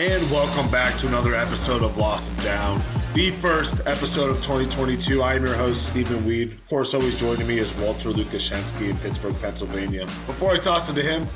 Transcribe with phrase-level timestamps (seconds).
[0.00, 5.20] And welcome back to another episode of Lost and Down, the first episode of 2022.
[5.20, 6.52] I am your host, Stephen Weed.
[6.52, 10.06] Of course, always joining me is Walter Lukashensky in Pittsburgh, Pennsylvania.
[10.24, 11.26] Before I toss it to him,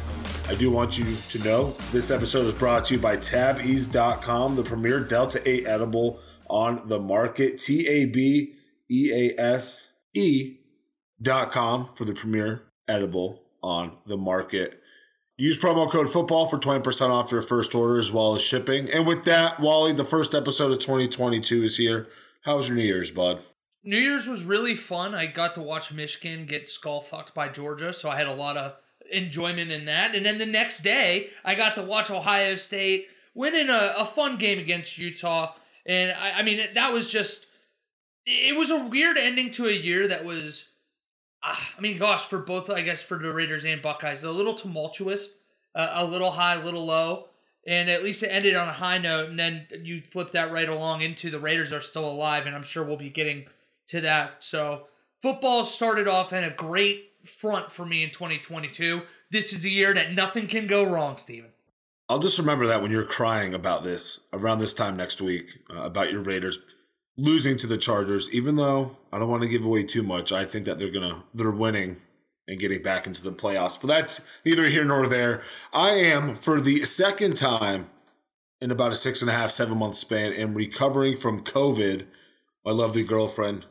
[0.49, 4.63] I do want you to know this episode is brought to you by TabEase.com, the
[4.63, 7.61] premier Delta 8 edible on the market.
[7.61, 8.55] T A B
[8.91, 14.81] E A S E.com for the premier edible on the market.
[15.37, 18.89] Use promo code football for 20% off your first order as well as shipping.
[18.89, 22.07] And with that, Wally, the first episode of 2022 is here.
[22.43, 23.41] How was your New Year's, bud?
[23.83, 25.13] New Year's was really fun.
[25.13, 28.57] I got to watch Michigan get skull fucked by Georgia, so I had a lot
[28.57, 28.77] of
[29.11, 30.15] enjoyment in that.
[30.15, 34.37] And then the next day, I got to watch Ohio State winning a, a fun
[34.37, 35.53] game against Utah.
[35.85, 37.47] And I, I mean, that was just,
[38.25, 40.69] it was a weird ending to a year that was
[41.45, 45.29] I mean, gosh, for both, I guess, for the Raiders and Buckeyes, a little tumultuous,
[45.75, 47.29] uh, a little high, a little low,
[47.67, 49.29] and at least it ended on a high note.
[49.29, 52.63] And then you flip that right along into the Raiders are still alive, and I'm
[52.63, 53.45] sure we'll be getting
[53.89, 54.43] to that.
[54.43, 54.87] So
[55.21, 59.03] football started off in a great front for me in 2022.
[59.31, 61.51] This is the year that nothing can go wrong, Steven.
[62.09, 65.83] I'll just remember that when you're crying about this around this time next week uh,
[65.83, 66.59] about your Raiders
[67.17, 70.33] losing to the Chargers, even though I don't want to give away too much.
[70.33, 71.97] I think that they're gonna they're winning
[72.47, 73.81] and getting back into the playoffs.
[73.81, 75.43] But that's neither here nor there.
[75.73, 77.91] I am for the second time
[78.61, 82.07] in about a six and a half, seven month span, am recovering from COVID.
[82.65, 83.67] My lovely girlfriend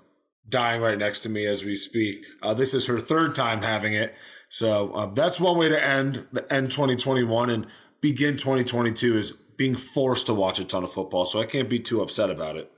[0.47, 2.23] dying right next to me as we speak.
[2.41, 4.13] Uh, this is her third time having it.
[4.49, 7.65] So um, that's one way to end the end 2021 and
[8.01, 11.25] begin 2022 is being forced to watch a ton of football.
[11.25, 12.71] So I can't be too upset about it.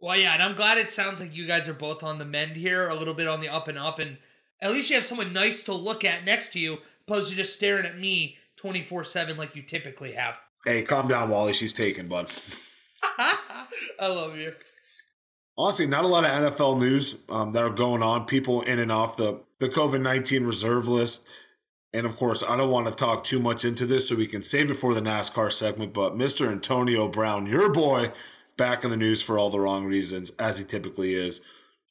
[0.00, 2.56] Well, yeah, and I'm glad it sounds like you guys are both on the mend
[2.56, 4.18] here, a little bit on the up and up, and
[4.62, 7.54] at least you have someone nice to look at next to you, opposed to just
[7.54, 10.38] staring at me 24 7 like you typically have.
[10.64, 11.52] Hey, calm down, Wally.
[11.52, 12.30] She's taken, bud.
[13.18, 14.52] I love you.
[15.56, 18.26] Honestly, not a lot of NFL news um, that are going on.
[18.26, 21.26] People in and off the, the COVID 19 reserve list.
[21.92, 24.42] And of course, I don't want to talk too much into this so we can
[24.42, 25.94] save it for the NASCAR segment.
[25.94, 26.48] But Mr.
[26.48, 28.12] Antonio Brown, your boy,
[28.58, 31.40] back in the news for all the wrong reasons, as he typically is.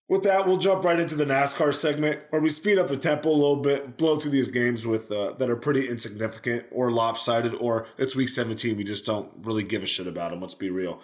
[0.10, 3.30] With that, we'll jump right into the NASCAR segment where we speed up the tempo
[3.30, 7.54] a little bit, blow through these games with uh, that are pretty insignificant or lopsided,
[7.56, 8.78] or it's week 17.
[8.78, 10.40] We just don't really give a shit about them.
[10.40, 11.02] Let's be real.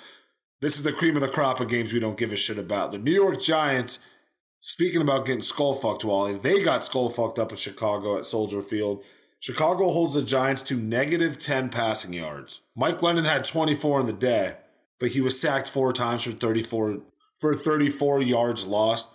[0.62, 2.94] This is the cream of the crop of games we don't give a shit about.
[2.94, 4.00] The New York Giants,
[4.62, 8.62] speaking about getting skull fucked, Wally, they got skull fucked up in Chicago at Soldier
[8.62, 9.04] Field.
[9.42, 12.62] Chicago holds the Giants to negative 10 passing yards.
[12.74, 14.56] Mike Glennon had 24 in the day
[15.04, 17.02] but he was sacked four times for 34
[17.38, 19.10] for 34 yards lost,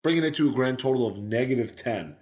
[0.00, 2.14] bringing it to a grand total of negative 10.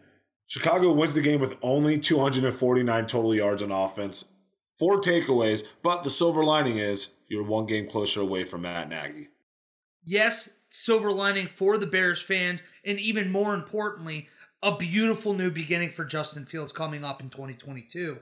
[0.47, 4.33] Chicago wins the game with only 249 total yards on offense,
[4.79, 9.29] four takeaways, but the silver lining is you're one game closer away from Matt Nagy.
[10.03, 14.31] Yes, silver lining for the Bears fans, and even more importantly,
[14.63, 18.21] a beautiful new beginning for Justin Fields coming up in 2022.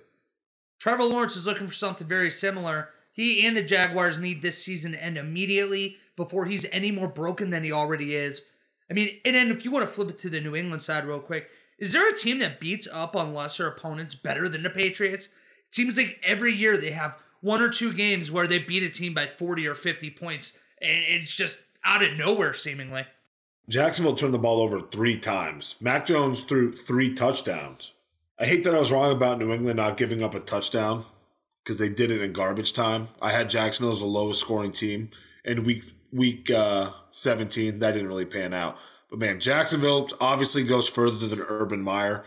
[0.80, 4.92] Trevor Lawrence is looking for something very similar he and the Jaguars need this season
[4.92, 8.46] to end immediately before he's any more broken than he already is.
[8.90, 11.06] I mean, and then if you want to flip it to the New England side
[11.06, 11.48] real quick,
[11.78, 15.26] is there a team that beats up on lesser opponents better than the Patriots?
[15.26, 18.90] It seems like every year they have one or two games where they beat a
[18.90, 23.06] team by 40 or 50 points, and it's just out of nowhere, seemingly.
[23.68, 25.76] Jacksonville turned the ball over three times.
[25.80, 27.92] Mac Jones threw three touchdowns.
[28.38, 31.04] I hate that I was wrong about New England not giving up a touchdown
[31.64, 33.08] because they did it in garbage time.
[33.20, 35.10] I had Jacksonville as the lowest scoring team
[35.44, 37.78] in week week uh, 17.
[37.78, 38.76] That didn't really pan out.
[39.08, 42.24] But man, Jacksonville obviously goes further than Urban Meyer.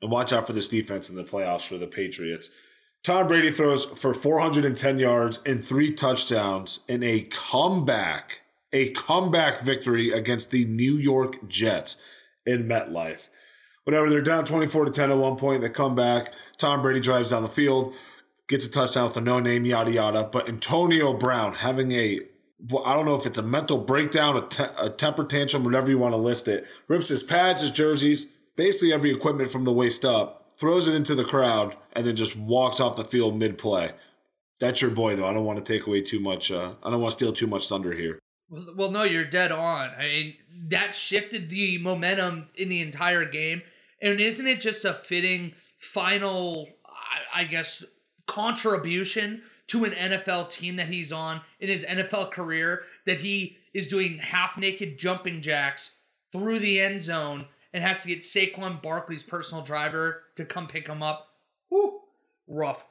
[0.00, 2.50] And watch out for this defense in the playoffs for the Patriots.
[3.04, 10.10] Tom Brady throws for 410 yards and three touchdowns in a comeback, a comeback victory
[10.10, 11.96] against the New York Jets
[12.46, 13.28] in MetLife.
[13.84, 15.62] Whatever, they're down 24 to 10 at one point.
[15.62, 16.28] They come back.
[16.56, 17.94] Tom Brady drives down the field
[18.52, 20.24] gets a touchdown with a no name, yada yada.
[20.30, 22.20] But Antonio Brown having a
[22.70, 25.90] well, I don't know if it's a mental breakdown, a, te- a temper tantrum, whatever
[25.90, 26.64] you want to list it.
[26.86, 31.16] Rips his pads, his jerseys, basically every equipment from the waist up, throws it into
[31.16, 33.90] the crowd, and then just walks off the field mid play.
[34.60, 35.26] That's your boy, though.
[35.26, 36.52] I don't want to take away too much.
[36.52, 38.20] Uh, I don't want to steal too much thunder here.
[38.48, 39.90] Well, no, you're dead on.
[39.98, 40.34] I mean,
[40.68, 43.62] that shifted the momentum in the entire game.
[44.00, 46.68] And isn't it just a fitting final,
[47.34, 47.82] I guess,
[48.32, 53.88] contribution to an NFL team that he's on in his NFL career that he is
[53.88, 55.96] doing half naked jumping jacks
[56.32, 57.44] through the end zone
[57.74, 61.28] and has to get Saquon Barkley's personal driver to come pick him up.
[61.68, 62.00] Whew,
[62.48, 62.86] rough.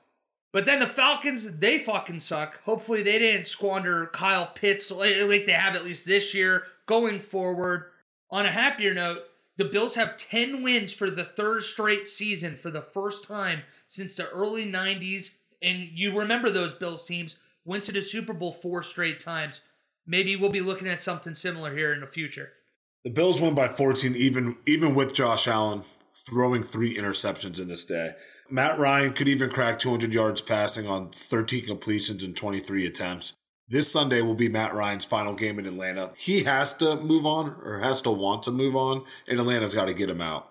[0.53, 2.61] But then the Falcons, they fucking suck.
[2.63, 7.85] Hopefully they didn't squander Kyle Pitts like, they have at least this year going forward.
[8.29, 9.23] On a happier note,
[9.57, 13.61] the Bills have 10 wins for the third straight season for the first time
[13.91, 15.35] since the early 90s.
[15.61, 17.35] And you remember those Bills teams
[17.65, 19.59] went to the Super Bowl four straight times.
[20.07, 22.53] Maybe we'll be looking at something similar here in the future.
[23.03, 25.81] The Bills won by 14, even even with Josh Allen
[26.15, 28.13] throwing three interceptions in this day.
[28.49, 33.33] Matt Ryan could even crack 200 yards passing on 13 completions and 23 attempts.
[33.67, 36.11] This Sunday will be Matt Ryan's final game in Atlanta.
[36.17, 39.87] He has to move on or has to want to move on, and Atlanta's got
[39.87, 40.50] to get him out.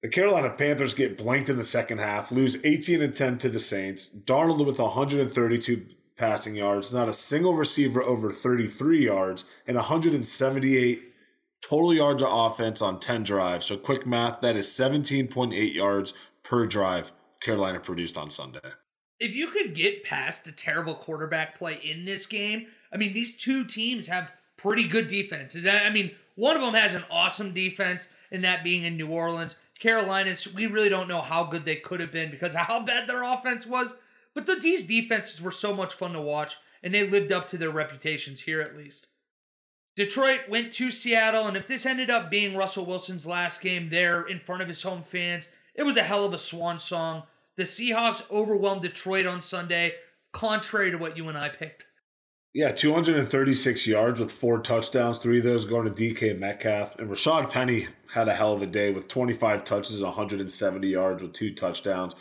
[0.00, 3.58] The Carolina Panthers get blanked in the second half, lose 18 and 10 to the
[3.58, 4.08] Saints.
[4.08, 5.86] Darnold with 132
[6.16, 11.02] passing yards, not a single receiver over 33 yards, and 178
[11.60, 13.66] total yards of offense on 10 drives.
[13.66, 16.14] So, quick math, that is 17.8 yards
[16.44, 17.10] per drive
[17.40, 18.60] Carolina produced on Sunday.
[19.18, 23.36] If you could get past the terrible quarterback play in this game, I mean, these
[23.36, 25.66] two teams have pretty good defenses.
[25.66, 29.56] I mean, one of them has an awesome defense, and that being in New Orleans.
[29.78, 33.22] Carolina's, we really don't know how good they could have been because how bad their
[33.22, 33.94] offense was.
[34.34, 37.58] But the, these defenses were so much fun to watch, and they lived up to
[37.58, 39.06] their reputations here at least.
[39.96, 44.22] Detroit went to Seattle, and if this ended up being Russell Wilson's last game there
[44.22, 47.24] in front of his home fans, it was a hell of a swan song.
[47.56, 49.94] The Seahawks overwhelmed Detroit on Sunday,
[50.32, 51.87] contrary to what you and I picked.
[52.54, 56.98] Yeah, 236 yards with four touchdowns, three of those going to DK Metcalf.
[56.98, 61.22] And Rashaad Penny had a hell of a day with 25 touches and 170 yards
[61.22, 62.14] with two touchdowns.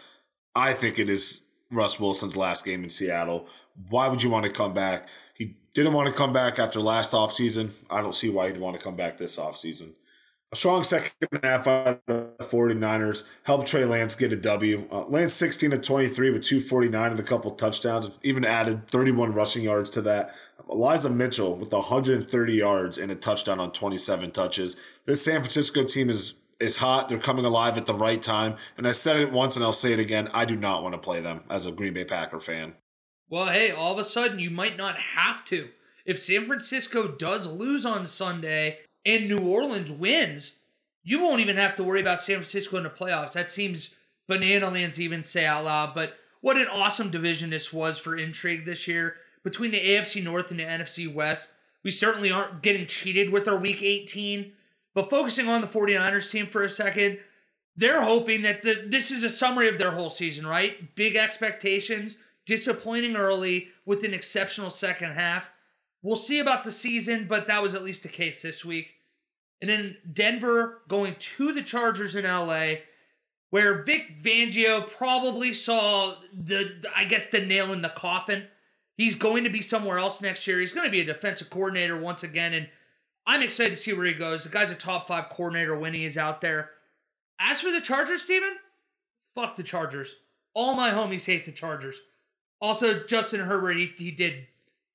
[0.53, 3.47] I think it is Russ Wilson's last game in Seattle.
[3.89, 5.07] Why would you want to come back?
[5.33, 7.71] He didn't want to come back after last offseason.
[7.89, 9.91] I don't see why he'd want to come back this offseason.
[10.54, 11.12] A strong second
[11.44, 14.88] half by the 49ers helped Trey Lance get a W.
[14.90, 19.64] Uh, Lance 16 to 23 with 249 and a couple touchdowns, even added 31 rushing
[19.64, 20.34] yards to that.
[20.72, 24.78] Elijah Mitchell with 130 yards and a touchdown on 27 touches.
[25.06, 27.08] This San Francisco team is is hot.
[27.08, 28.56] They're coming alive at the right time.
[28.78, 30.28] And I said it once and I'll say it again.
[30.34, 32.74] I do not want to play them as a Green Bay Packer fan.
[33.30, 35.70] Well, hey, all of a sudden you might not have to.
[36.06, 40.58] If San Francisco does lose on Sunday, and New Orleans wins,
[41.04, 43.34] you won't even have to worry about San Francisco in the playoffs.
[43.34, 43.96] That seems
[44.28, 45.96] banana lands even say out loud.
[45.96, 50.52] But what an awesome division this was for intrigue this year between the AFC North
[50.52, 51.48] and the NFC West.
[51.84, 54.52] We certainly aren't getting cheated with our Week 18.
[54.94, 57.20] But focusing on the 49ers team for a second,
[57.76, 60.94] they're hoping that the, this is a summary of their whole season, right?
[60.96, 65.52] Big expectations, disappointing early with an exceptional second half.
[66.07, 68.94] We'll see about the season, but that was at least the case this week.
[69.59, 72.75] And then Denver going to the Chargers in LA,
[73.50, 78.48] where Vic Fangio probably saw the, I guess, the nail in the coffin.
[78.95, 80.62] He's going to be somewhere else next year.
[80.62, 82.53] He's going to be a defensive coordinator once again.
[82.53, 82.69] And
[83.25, 84.45] I'm excited to see where he goes.
[84.45, 86.69] The guy's a top five coordinator when he is out there.
[87.38, 88.56] As for the Chargers, Steven,
[89.36, 90.15] fuck the Chargers.
[90.53, 92.00] All my homies hate the Chargers.
[92.62, 94.48] Also, Justin Herbert, he, he did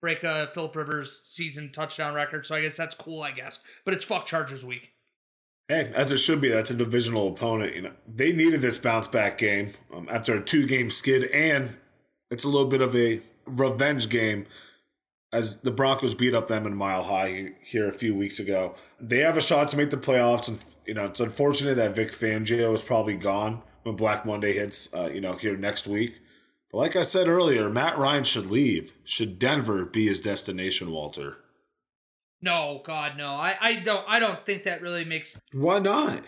[0.03, 2.45] break a Philip Rivers season touchdown record.
[2.45, 3.61] So I guess that's cool, I guess.
[3.87, 4.91] But it's fuck Chargers week.
[5.69, 6.51] Hey, as it should be.
[6.51, 7.75] That's a divisional opponent.
[7.75, 11.77] You know, they needed this bounce back game um, after a two game skid, and
[12.31, 14.45] it's a little bit of a revenge game
[15.33, 18.75] as the Broncos beat up them in Mile High here a few weeks ago.
[19.01, 22.11] They have a shot to make the playoffs, and you know it's unfortunate that Vic
[22.11, 24.93] Fangio is probably gone when Black Monday hits.
[24.93, 26.21] Uh, you know here next week.
[26.73, 28.95] But like I said earlier, Matt Ryan should leave.
[29.05, 31.37] Should Denver be his destination, Walter?
[32.41, 33.29] No, God, no.
[33.35, 36.23] I, I don't I don't think that really makes Why not?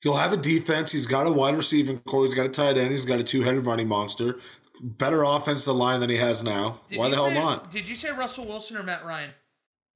[0.00, 0.92] He'll have a defense.
[0.92, 2.24] He's got a wide receiving core.
[2.24, 2.90] He's got a tight end.
[2.90, 4.36] He's got a two-headed running monster.
[4.82, 6.80] Better offensive line than he has now.
[6.90, 7.70] Did Why the hell say, not?
[7.70, 9.30] Did you say Russell Wilson or Matt Ryan?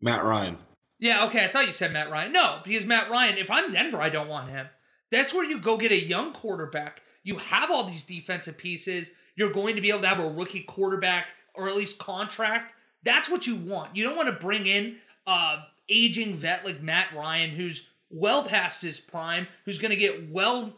[0.01, 0.57] Matt Ryan.
[0.99, 1.45] Yeah, okay.
[1.45, 2.33] I thought you said Matt Ryan.
[2.33, 4.67] No, because Matt Ryan, if I'm Denver, I don't want him.
[5.11, 7.03] That's where you go get a young quarterback.
[7.23, 10.61] You have all these defensive pieces you're going to be able to have a rookie
[10.61, 12.75] quarterback or at least contract.
[13.05, 13.95] That's what you want.
[13.95, 14.97] You don't want to bring in
[15.29, 20.29] a aging vet like Matt Ryan who's well past his prime, who's going to get
[20.31, 20.73] well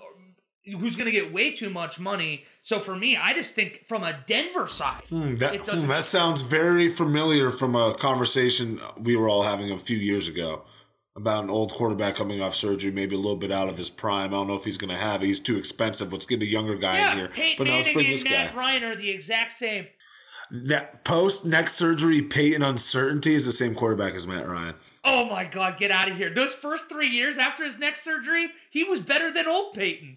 [0.78, 2.44] who's going to get way too much money.
[2.60, 6.42] So for me, I just think from a Denver side, hmm, that, hmm, that sounds
[6.42, 10.64] very familiar from a conversation we were all having a few years ago
[11.16, 14.32] about an old quarterback coming off surgery, maybe a little bit out of his prime.
[14.32, 15.26] I don't know if he's going to have it.
[15.26, 16.12] He's too expensive.
[16.12, 17.28] Let's get a younger guy yeah, in here.
[17.28, 18.58] Peyton but now let's bring this Matt guy.
[18.58, 19.86] Ryan are the exact same.
[21.04, 24.74] Post neck surgery, Peyton uncertainty is the same quarterback as Matt Ryan.
[25.04, 26.32] Oh my God, get out of here.
[26.32, 30.16] Those first three years after his neck surgery, he was better than old Peyton.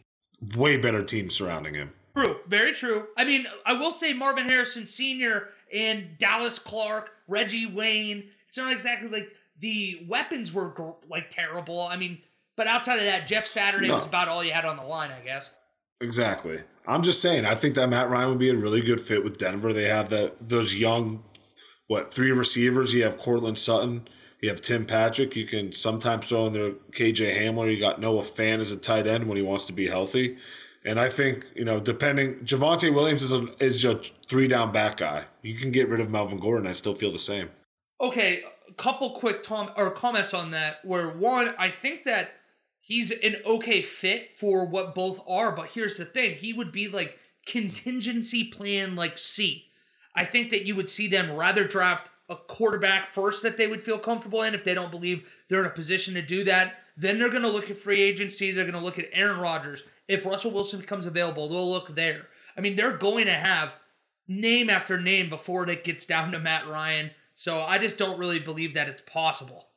[0.55, 1.93] Way better team surrounding him.
[2.15, 3.07] True, very true.
[3.17, 5.49] I mean, I will say Marvin Harrison Sr.
[5.71, 8.23] and Dallas Clark, Reggie Wayne.
[8.47, 9.29] It's not exactly like
[9.59, 10.73] the weapons were
[11.09, 11.81] like terrible.
[11.81, 12.19] I mean,
[12.55, 13.95] but outside of that, Jeff Saturday no.
[13.95, 15.53] was about all you had on the line, I guess.
[16.01, 16.59] Exactly.
[16.87, 17.45] I'm just saying.
[17.45, 19.71] I think that Matt Ryan would be a really good fit with Denver.
[19.71, 21.23] They have that those young,
[21.87, 22.93] what three receivers?
[22.93, 24.07] You have Courtland Sutton.
[24.41, 25.37] You have Tim Patrick.
[25.37, 27.73] You can sometimes throw in there KJ Hamler.
[27.73, 30.37] You got Noah Fant as a tight end when he wants to be healthy.
[30.85, 33.95] And I think, you know, depending, Javonte Williams is a, is a
[34.27, 35.25] three down back guy.
[35.41, 36.67] You can get rid of Melvin Gordon.
[36.67, 37.49] I still feel the same.
[38.01, 38.43] Okay,
[38.77, 40.83] couple quick tom- or comments on that.
[40.83, 42.31] Where one, I think that
[42.79, 46.87] he's an okay fit for what both are, but here's the thing: he would be
[46.87, 49.65] like contingency plan like C.
[50.15, 53.81] I think that you would see them rather draft a quarterback first that they would
[53.81, 56.75] feel comfortable in if they don't believe they're in a position to do that.
[56.95, 58.51] Then they're going to look at free agency.
[58.51, 59.83] They're going to look at Aaron Rodgers.
[60.07, 62.27] If Russell Wilson becomes available, they'll look there.
[62.55, 63.75] I mean, they're going to have
[64.27, 67.11] name after name before it gets down to Matt Ryan.
[67.35, 69.67] So I just don't really believe that it's possible.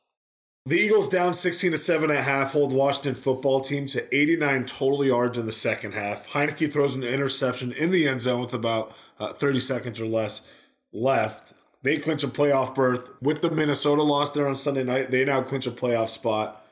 [0.67, 4.65] The Eagles down 16 to 7 and a half hold Washington football team to 89
[4.65, 6.27] total yards in the second half.
[6.27, 10.41] Heinicke throws an interception in the end zone with about uh, 30 seconds or less
[10.91, 11.53] left.
[11.83, 15.09] They clinch a playoff berth with the Minnesota loss there on Sunday night.
[15.09, 16.65] They now clinch a playoff spot.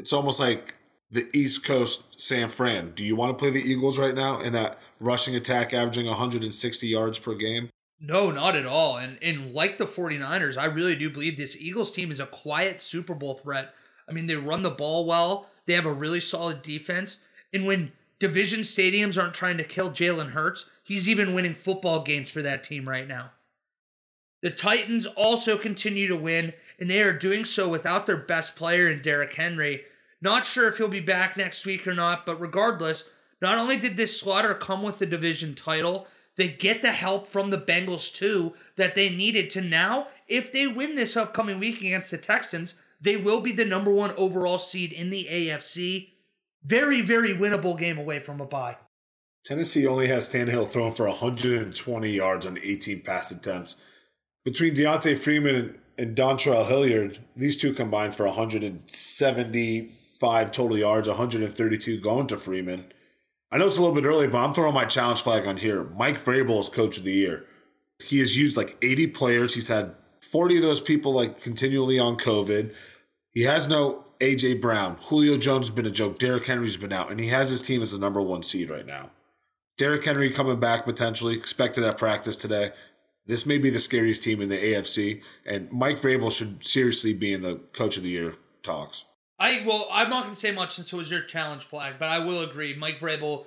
[0.00, 0.74] It's almost like
[1.10, 2.92] the East Coast San Fran.
[2.96, 6.86] Do you want to play the Eagles right now in that rushing attack averaging 160
[6.88, 7.68] yards per game?
[8.00, 8.96] No, not at all.
[8.96, 12.80] And and like the 49ers, I really do believe this Eagles team is a quiet
[12.80, 13.74] Super Bowl threat.
[14.08, 15.48] I mean, they run the ball well.
[15.66, 17.20] They have a really solid defense.
[17.52, 22.30] And when division stadiums aren't trying to kill Jalen Hurts, he's even winning football games
[22.30, 23.32] for that team right now.
[24.42, 28.88] The Titans also continue to win, and they are doing so without their best player
[28.88, 29.82] in Derrick Henry.
[30.22, 33.08] Not sure if he'll be back next week or not, but regardless,
[33.42, 36.06] not only did this slaughter come with the division title,
[36.40, 40.06] they get the help from the Bengals too that they needed to now.
[40.26, 44.12] If they win this upcoming week against the Texans, they will be the number one
[44.16, 46.08] overall seed in the AFC.
[46.64, 48.78] Very, very winnable game away from a bye.
[49.44, 53.76] Tennessee only has Tannehill thrown for 120 yards on 18 pass attempts.
[54.44, 62.00] Between D'Onta Freeman and, and Dontrell Hilliard, these two combined for 175 total yards, 132
[62.00, 62.92] going to Freeman.
[63.52, 65.84] I know it's a little bit early, but I'm throwing my challenge flag on here.
[65.84, 67.46] Mike Vrabel is coach of the year.
[67.98, 69.54] He has used like 80 players.
[69.54, 72.72] He's had 40 of those people like continually on COVID.
[73.32, 74.98] He has no AJ Brown.
[75.02, 76.18] Julio Jones has been a joke.
[76.18, 78.86] Derrick Henry's been out, and he has his team as the number one seed right
[78.86, 79.10] now.
[79.76, 82.72] Derrick Henry coming back potentially, expected at practice today.
[83.26, 87.32] This may be the scariest team in the AFC, and Mike Vrabel should seriously be
[87.32, 89.04] in the coach of the year talks.
[89.40, 92.10] I well, I'm not going to say much since it was your challenge flag, but
[92.10, 92.76] I will agree.
[92.76, 93.46] Mike Vrabel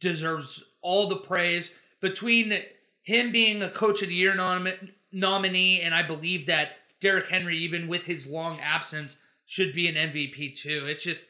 [0.00, 2.54] deserves all the praise between
[3.02, 4.68] him being a coach of the year nom-
[5.10, 9.96] nominee, and I believe that Derrick Henry, even with his long absence, should be an
[9.96, 10.86] MVP too.
[10.86, 11.26] It's just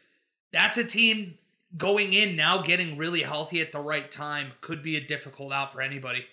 [0.52, 1.38] that's a team
[1.78, 5.72] going in now, getting really healthy at the right time could be a difficult out
[5.72, 6.26] for anybody.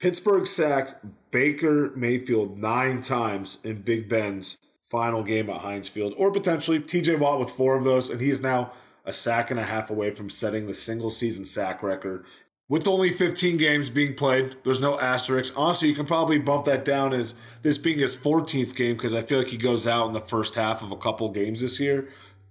[0.00, 0.94] Pittsburgh sacked
[1.30, 7.18] Baker Mayfield nine times in Big Ben's final game at Heinz Field, or potentially TJ
[7.18, 8.72] Watt with four of those, and he is now
[9.04, 12.24] a sack and a half away from setting the single season sack record.
[12.68, 15.56] With only 15 games being played, there's no asterisks.
[15.56, 19.22] Honestly, you can probably bump that down as this being his 14th game because I
[19.22, 22.08] feel like he goes out in the first half of a couple games this year.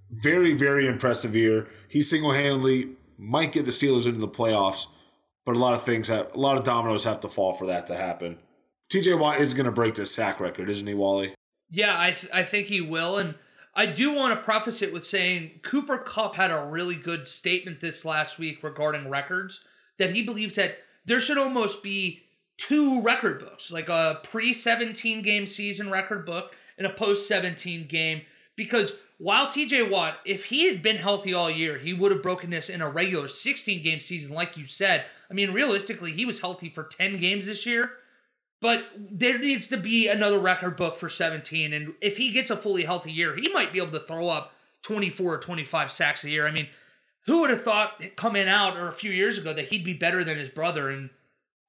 [0.09, 1.67] Very, very impressive year.
[1.89, 4.87] He single handedly might get the Steelers into the playoffs,
[5.45, 7.85] but a lot of things have, a lot of dominoes have to fall for that
[7.87, 8.37] to happen.
[8.93, 11.34] TJ Watt is going to break this sack record, isn't he, Wally?
[11.71, 13.35] Yeah, I I think he will, and
[13.75, 17.81] I do want to preface it with saying Cooper Kupp had a really good statement
[17.81, 19.65] this last week regarding records
[19.97, 22.23] that he believes that there should almost be
[22.57, 27.87] two record books, like a pre 17 game season record book and a post 17
[27.87, 28.21] game,
[28.55, 32.49] because while TJ Watt, if he had been healthy all year, he would have broken
[32.49, 35.05] this in a regular 16 game season, like you said.
[35.29, 37.91] I mean, realistically, he was healthy for 10 games this year.
[38.61, 41.73] But there needs to be another record book for 17.
[41.73, 44.53] And if he gets a fully healthy year, he might be able to throw up
[44.83, 46.47] 24 or 25 sacks a year.
[46.47, 46.67] I mean,
[47.25, 50.23] who would have thought coming out or a few years ago that he'd be better
[50.23, 50.89] than his brother?
[50.89, 51.09] And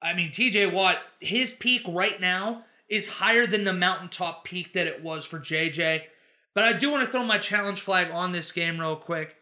[0.01, 4.87] I mean, TJ Watt, his peak right now is higher than the mountaintop peak that
[4.87, 6.03] it was for JJ.
[6.53, 9.35] But I do want to throw my challenge flag on this game real quick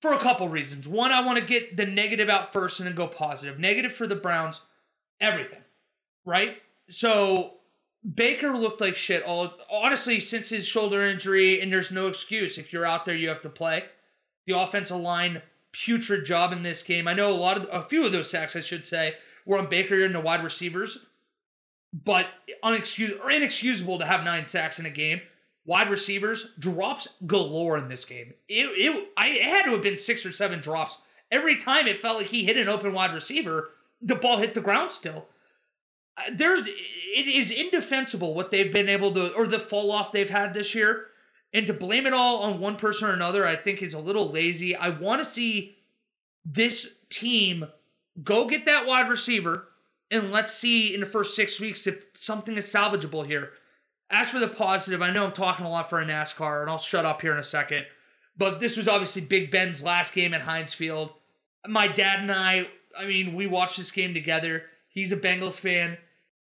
[0.00, 0.88] for a couple reasons.
[0.88, 3.58] One, I want to get the negative out first and then go positive.
[3.58, 4.62] Negative for the Browns,
[5.20, 5.63] everything
[6.24, 6.56] right?
[6.88, 7.54] So
[8.14, 12.58] Baker looked like shit all honestly since his shoulder injury, and there's no excuse.
[12.58, 13.84] If you're out there, you have to play.
[14.46, 15.40] The offensive line
[15.72, 17.08] putrid job in this game.
[17.08, 19.14] I know a lot of a few of those sacks, I should say,
[19.46, 21.06] were on Baker and the wide receivers,
[21.92, 22.26] but
[22.62, 25.20] unexcusable or inexcusable to have nine sacks in a game.
[25.66, 28.34] Wide receivers drops galore in this game.
[28.48, 30.98] It, it I it had to have been six or seven drops
[31.30, 31.86] every time.
[31.86, 33.70] It felt like he hit an open wide receiver,
[34.02, 35.26] the ball hit the ground still.
[36.16, 40.30] Uh, there's it is indefensible what they've been able to or the fall off they've
[40.30, 41.06] had this year.
[41.52, 44.30] And to blame it all on one person or another i think is a little
[44.30, 44.74] lazy.
[44.74, 45.76] I want to see
[46.44, 47.66] this team
[48.22, 49.68] go get that wide receiver
[50.10, 53.50] and let's see in the first six weeks if something is salvageable here.
[54.10, 56.78] As for the positive i know i'm talking a lot for a nascar and i'll
[56.78, 57.86] shut up here in a second
[58.36, 61.12] but this was obviously big ben's last game at heinz field.
[61.66, 62.68] My dad and i
[62.98, 64.64] i mean we watched this game together.
[64.88, 65.98] He's a bengals fan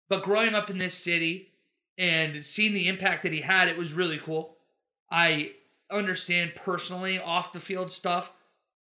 [0.10, 1.52] but growing up in this city
[1.98, 4.58] and seeing the impact that he had, it was really cool.
[5.10, 5.52] I
[5.90, 8.34] understand personally off the field stuff.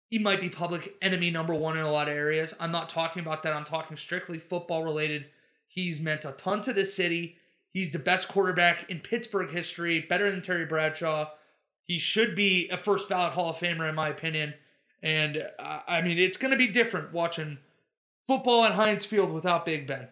[0.09, 2.55] He might be public enemy number one in a lot of areas.
[2.61, 3.55] I'm not talking about that.
[3.55, 5.27] I'm talking strictly football related.
[5.69, 7.37] He's meant a ton to the city.
[7.73, 11.31] He's the best quarterback in Pittsburgh history, better than Terry Bradshaw.
[11.85, 14.55] He should be a first ballot Hall of Famer, in my opinion.
[15.03, 17.59] And uh, I mean, it's going to be different watching
[18.29, 20.09] football at Heinz Field without Big Ben.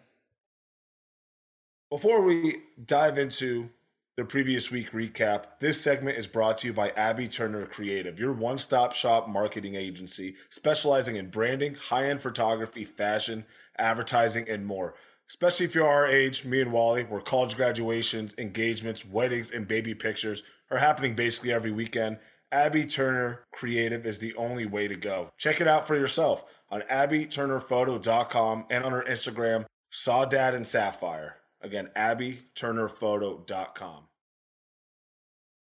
[1.91, 3.69] Before we dive into
[4.15, 8.31] the previous week recap, this segment is brought to you by Abby Turner Creative, your
[8.31, 13.43] one stop shop marketing agency specializing in branding, high end photography, fashion,
[13.77, 14.95] advertising, and more.
[15.29, 19.93] Especially if you're our age, me and Wally, where college graduations, engagements, weddings, and baby
[19.93, 22.19] pictures are happening basically every weekend.
[22.53, 25.27] Abby Turner Creative is the only way to go.
[25.37, 31.40] Check it out for yourself on abbyturnerphoto.com and on her Instagram, Saw Dad and Sapphire.
[31.63, 34.03] Again, abbyturnerphoto.com.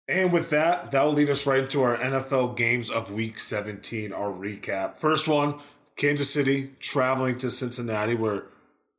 [0.07, 4.11] And with that, that will lead us right into our NFL games of week 17,
[4.11, 4.97] our recap.
[4.97, 5.59] First one,
[5.97, 8.45] Kansas City traveling to Cincinnati, where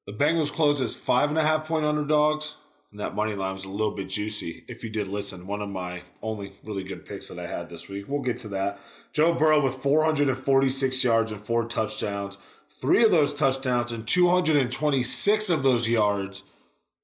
[0.06, 2.54] the Bengals closed as five and a half point underdogs.
[2.92, 4.64] And that money line was a little bit juicy.
[4.68, 7.88] If you did listen, one of my only really good picks that I had this
[7.88, 8.08] week.
[8.08, 8.78] We'll get to that.
[9.12, 12.38] Joe Burrow with 446 yards and four touchdowns.
[12.68, 16.42] Three of those touchdowns and 226 of those yards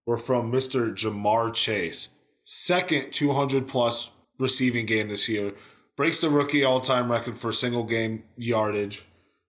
[0.07, 0.95] were from Mr.
[0.95, 2.09] Ja'Marr Chase.
[2.45, 5.53] Second 200 plus receiving game this year.
[5.97, 9.05] Breaks the rookie all time record for single game yardage.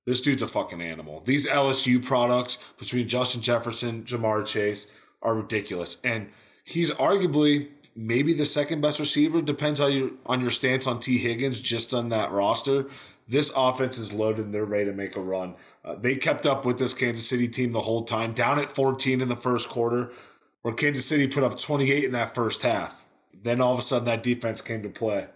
[0.06, 1.22] This dude's a fucking animal.
[1.22, 4.88] These LSU products between Justin Jefferson, Ja'Marr Chase
[5.22, 5.98] are ridiculous.
[6.04, 6.30] And
[6.64, 9.42] he's arguably maybe the second best receiver.
[9.42, 12.88] Depends on your on your stance on Tee Higgins just on that roster.
[13.28, 15.56] This offense is loaded and they're ready to make a run.
[15.84, 19.20] Uh, they kept up with this Kansas City team the whole time, down at 14
[19.20, 20.12] in the first quarter
[20.62, 23.06] where Kansas City put up 28 in that first half.
[23.34, 25.28] Then all of a sudden that defense came to play.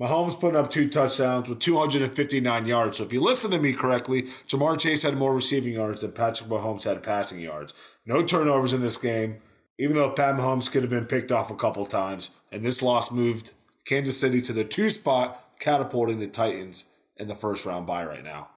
[0.00, 2.98] Mahomes putting up two touchdowns with 259 yards.
[2.98, 6.48] So if you listen to me correctly, Ja'Marr Chase had more receiving yards than Patrick
[6.48, 7.72] Mahomes had passing yards.
[8.04, 9.36] No turnovers in this game,
[9.78, 12.30] even though Pat Mahomes could have been picked off a couple times.
[12.50, 13.52] And this loss moved
[13.84, 18.24] Kansas City to the two spot, catapulting the Titans in the first round bye right
[18.24, 18.48] now.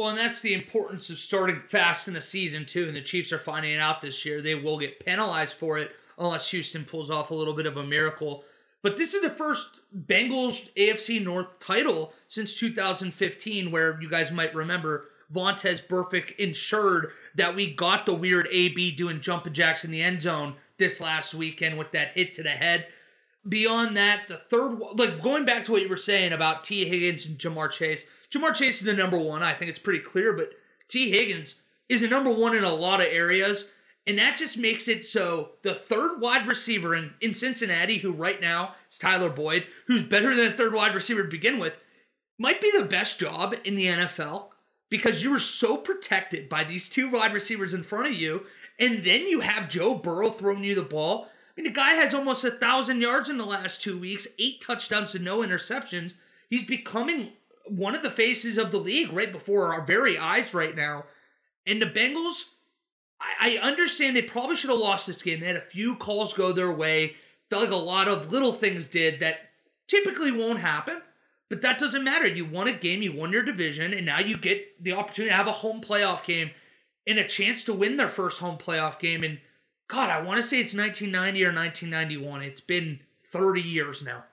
[0.00, 2.88] Well, and that's the importance of starting fast in the season too.
[2.88, 4.40] And the Chiefs are finding it out this year.
[4.40, 7.84] They will get penalized for it unless Houston pulls off a little bit of a
[7.84, 8.42] miracle.
[8.80, 9.68] But this is the first
[10.06, 17.54] Bengals AFC North title since 2015, where you guys might remember Vontaze Burfict ensured that
[17.54, 21.76] we got the weird AB doing jumping jacks in the end zone this last weekend
[21.76, 22.86] with that hit to the head.
[23.48, 27.26] Beyond that, the third, like going back to what you were saying about Tee Higgins
[27.26, 29.42] and Ja'Marr Chase, Ja'Marr Chase is the number one.
[29.42, 30.50] I think it's pretty clear, but
[30.88, 33.70] Tee Higgins is the number one in a lot of areas.
[34.06, 38.40] And that just makes it so the third wide receiver in, in Cincinnati, who right
[38.40, 41.78] now is Tyler Boyd, who's better than a third wide receiver to begin with,
[42.38, 44.48] might be the best job in the NFL
[44.88, 48.46] because you were so protected by these two wide receivers in front of you.
[48.78, 51.28] And then you have Joe Burrow throwing you the ball.
[51.60, 55.14] Mean, the guy has almost a thousand yards in the last two weeks, eight touchdowns
[55.14, 56.14] and no interceptions.
[56.48, 57.32] He's becoming
[57.66, 61.04] one of the faces of the league right before our very eyes right now.
[61.66, 62.44] And the Bengals,
[63.20, 65.40] I, I understand they probably should have lost this game.
[65.40, 67.16] They had a few calls go their way.
[67.50, 69.50] Felt like a lot of little things did that
[69.86, 71.02] typically won't happen.
[71.50, 72.26] But that doesn't matter.
[72.26, 75.36] You won a game, you won your division, and now you get the opportunity to
[75.36, 76.52] have a home playoff game
[77.06, 79.24] and a chance to win their first home playoff game.
[79.24, 79.40] And
[79.90, 82.42] God, I want to say it's 1990 or 1991.
[82.42, 84.24] It's been 30 years now.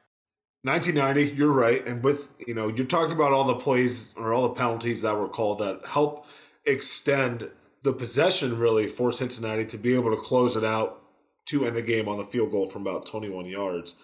[0.61, 1.85] 1990, you're right.
[1.87, 5.15] And with, you know, you're talking about all the plays or all the penalties that
[5.15, 6.27] were called that help
[6.65, 7.49] extend
[7.81, 11.01] the possession really for Cincinnati to be able to close it out
[11.47, 13.95] to end the game on the field goal from about 21 yards.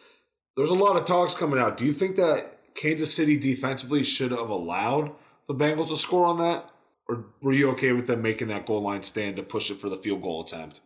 [0.58, 1.78] There's a lot of talks coming out.
[1.78, 5.12] Do you think that Kansas City defensively should have allowed
[5.48, 6.68] the Bengals to score on that?
[7.08, 9.90] Or were you okay with them making that goal line stand to push it for
[9.90, 10.82] the field goal attempt?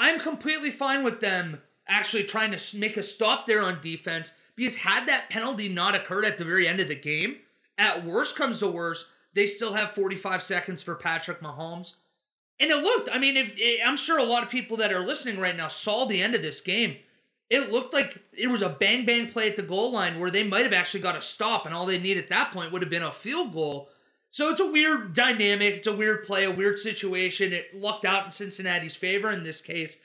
[0.00, 4.74] I'm completely fine with them actually trying to make a stop there on defense because
[4.74, 7.36] had that penalty not occurred at the very end of the game,
[7.76, 11.96] at worst comes to worst, they still have 45 seconds for Patrick Mahomes.
[12.58, 15.04] And it looked, I mean, if, eh, I'm sure a lot of people that are
[15.04, 16.96] listening right now saw the end of this game.
[17.50, 20.44] It looked like it was a bang bang play at the goal line where they
[20.44, 22.90] might have actually got a stop, and all they need at that point would have
[22.90, 23.90] been a field goal.
[24.30, 25.74] So it's a weird dynamic.
[25.74, 27.52] It's a weird play, a weird situation.
[27.52, 29.96] It lucked out in Cincinnati's favor in this case.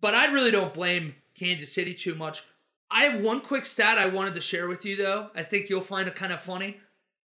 [0.00, 2.42] But I really don't blame Kansas City too much.
[2.90, 5.30] I have one quick stat I wanted to share with you, though.
[5.34, 6.76] I think you'll find it kind of funny.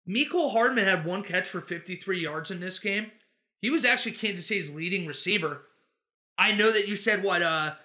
[0.09, 3.11] Mecole Hardman had one catch for 53 yards in this game.
[3.61, 5.65] He was actually Kansas City's leading receiver.
[6.37, 7.75] I know that you said what uh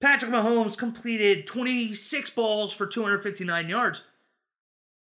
[0.00, 4.02] Patrick Mahomes completed 26 balls for 259 yards.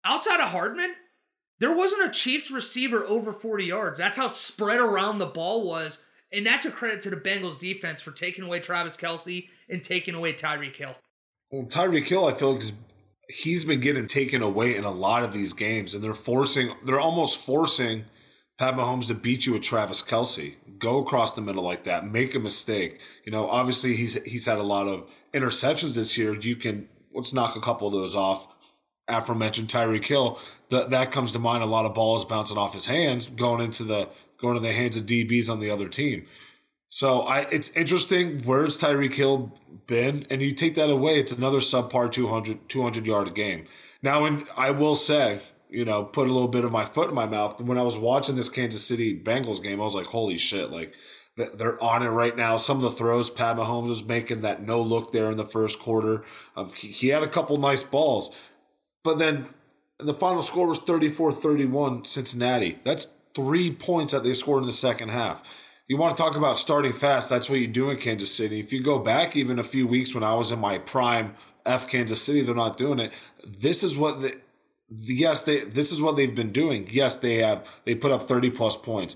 [0.05, 0.93] Outside of Hardman,
[1.63, 3.97] there wasn't a Chiefs receiver over 40 yards.
[3.97, 5.99] That's how spread around the ball was.
[6.33, 10.13] And that's a credit to the Bengals defense for taking away Travis Kelce and taking
[10.13, 10.95] away Tyreek Hill.
[11.51, 12.63] Well, Tyreek Hill, I feel like
[13.29, 16.99] he's been getting taken away in a lot of these games, and they're forcing, they're
[16.99, 18.05] almost forcing
[18.57, 20.55] Pat Mahomes to beat you with Travis Kelce.
[20.79, 22.05] Go across the middle like that.
[22.05, 22.99] Make a mistake.
[23.25, 26.33] You know, obviously he's he's had a lot of interceptions this year.
[26.37, 28.47] You can let's knock a couple of those off.
[29.07, 30.39] Aforementioned Tyreek Hill,
[30.69, 31.63] that that comes to mind.
[31.63, 34.97] A lot of balls bouncing off his hands, going into the going to the hands
[34.97, 36.25] of DBs on the other team.
[36.89, 38.43] So I, it's interesting.
[38.43, 39.51] Where's Tyreek Hill
[39.87, 40.27] been?
[40.29, 43.65] And you take that away, it's another subpar 200, 200 yard game.
[44.03, 45.39] Now, in, I will say,
[45.69, 47.59] you know, put a little bit of my foot in my mouth.
[47.61, 50.93] When I was watching this Kansas City Bengals game, I was like, holy shit, like
[51.35, 52.57] they're on it right now.
[52.57, 55.79] Some of the throws Pat Mahomes was making that no look there in the first
[55.79, 56.23] quarter.
[56.55, 58.35] Um, he, he, had a couple nice balls,
[59.03, 59.47] but then
[59.99, 62.79] the final score was 34 31 Cincinnati.
[62.83, 65.43] That's three points that they scored in the second half.
[65.87, 67.29] You want to talk about starting fast?
[67.29, 68.59] That's what you do in Kansas City.
[68.59, 71.35] If you go back even a few weeks when I was in my prime
[71.65, 73.11] F Kansas City, they're not doing it.
[73.45, 74.37] This is what the
[74.89, 76.87] yes, they this is what they've been doing.
[76.89, 79.15] Yes, they have they put up 30 plus points.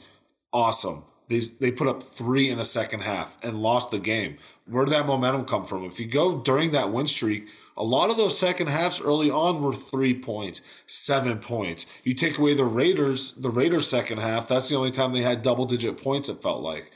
[0.52, 1.04] Awesome.
[1.30, 4.38] They, they put up three in the second half and lost the game.
[4.66, 5.84] Where did that momentum come from?
[5.84, 9.62] If you go during that win streak, a lot of those second halves early on
[9.62, 11.86] were three points, seven points.
[12.04, 15.42] You take away the Raiders, the Raiders second half, that's the only time they had
[15.42, 16.92] double digit points, it felt like.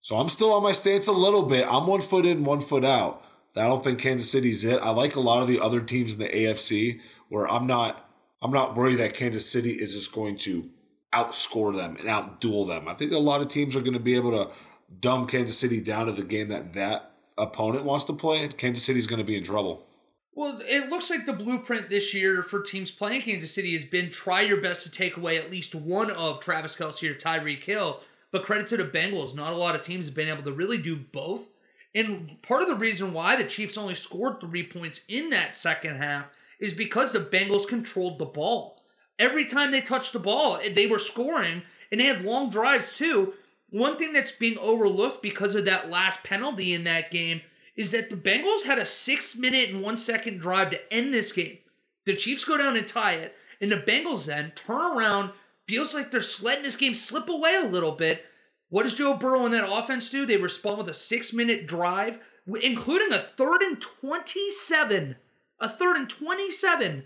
[0.00, 1.66] So I'm still on my stance a little bit.
[1.68, 3.24] I'm one foot in, one foot out.
[3.56, 4.80] I don't think Kansas City's it.
[4.82, 8.02] I like a lot of the other teams in the AFC where I'm not
[8.42, 10.68] I'm not worried that Kansas City is just going to
[11.14, 12.86] outscore them and outduel them.
[12.86, 14.52] I think a lot of teams are going to be able to
[15.00, 19.06] dumb Kansas City down to the game that that opponent wants to play, Kansas City's
[19.06, 19.86] going to be in trouble.
[20.36, 24.10] Well, it looks like the blueprint this year for teams playing Kansas City has been
[24.10, 28.02] try your best to take away at least one of Travis Kelce or Tyreek Hill.
[28.30, 30.76] But credit to the Bengals, not a lot of teams have been able to really
[30.76, 31.48] do both.
[31.94, 35.96] And part of the reason why the Chiefs only scored three points in that second
[35.96, 36.26] half
[36.60, 38.78] is because the Bengals controlled the ball.
[39.18, 42.94] Every time they touched the ball, eh, they were scoring, and they had long drives
[42.98, 43.32] too.
[43.70, 47.40] One thing that's being overlooked because of that last penalty in that game
[47.76, 51.32] is that the Bengals had a six minute and one second drive to end this
[51.32, 51.58] game.
[52.04, 55.32] The Chiefs go down and tie it, and the Bengals then turn around.
[55.68, 58.24] Feels like they're letting this game slip away a little bit.
[58.68, 60.26] What does Joe Burrow and that offense do?
[60.26, 62.18] They respond with a six minute drive,
[62.62, 65.16] including a third and 27
[65.60, 67.04] a third and 27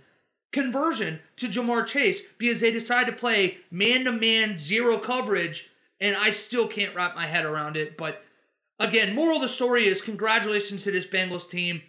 [0.53, 6.17] conversion to Ja'Marr Chase because they decide to play man to man zero coverage, and
[6.17, 7.97] I still can't wrap my head around it.
[7.97, 8.23] But
[8.81, 11.83] again, moral of the story is congratulations to this Bengals team.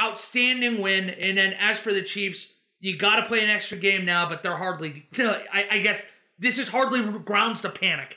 [0.00, 1.10] Outstanding win.
[1.10, 4.42] And then as for the Chiefs, you got to play an extra game now, but
[4.42, 8.16] they're hardly, I, I guess this is hardly grounds to panic.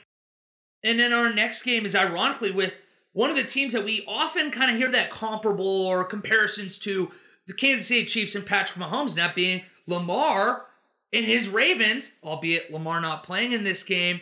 [0.84, 2.74] And then our next game is ironically with
[3.12, 7.10] one of the teams that we often kind of hear that comparable or comparisons to
[7.46, 10.66] the Kansas City Chiefs and Patrick Mahomes not being Lamar
[11.12, 14.20] and his Ravens, albeit Lamar not playing in this game.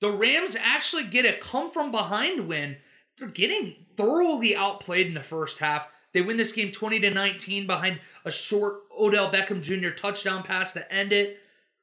[0.00, 2.76] The Rams actually get a come from behind win.
[3.18, 5.88] They're getting thoroughly outplayed in the first half.
[6.12, 9.90] They win this game 20 to 19 behind a short Odell Beckham Jr.
[9.90, 11.40] touchdown pass to end it.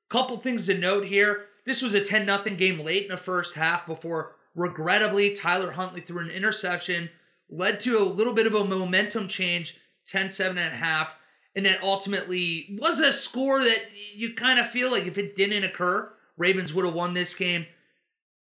[0.09, 1.45] Couple things to note here.
[1.65, 6.01] This was a 10 0 game late in the first half before regrettably Tyler Huntley
[6.01, 7.09] threw an interception,
[7.49, 11.15] led to a little bit of a momentum change 10 7 and a half
[11.55, 15.63] and then ultimately was a score that you kind of feel like if it didn't
[15.63, 17.65] occur ravens would have won this game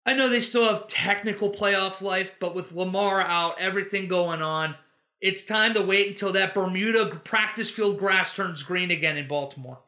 [0.07, 4.75] i know they still have technical playoff life but with lamar out everything going on
[5.21, 9.81] it's time to wait until that bermuda practice field grass turns green again in baltimore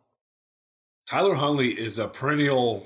[1.08, 2.84] Tyler Huntley is a perennial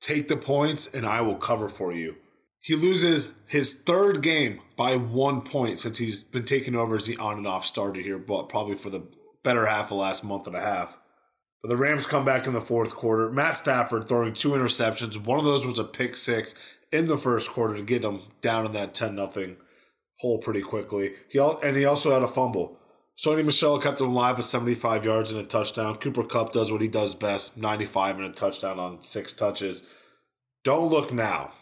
[0.00, 2.16] take the points and I will cover for you.
[2.60, 7.16] He loses his third game by one point since he's been taking over as the
[7.16, 9.04] on and off starter here, but probably for the
[9.44, 10.98] better half of the last month and a half.
[11.62, 13.30] But the Rams come back in the fourth quarter.
[13.30, 15.16] Matt Stafford throwing two interceptions.
[15.18, 16.54] One of those was a pick six
[16.90, 19.56] in the first quarter to get them down in that 10 nothing
[20.20, 21.12] hole pretty quickly.
[21.28, 22.78] He and he also had a fumble.
[23.18, 25.96] Sony Michel kept them alive with 75 yards and a touchdown.
[25.96, 29.82] Cooper Kupp does what he does best 95 and a touchdown on six touches.
[30.64, 31.52] Don't look now.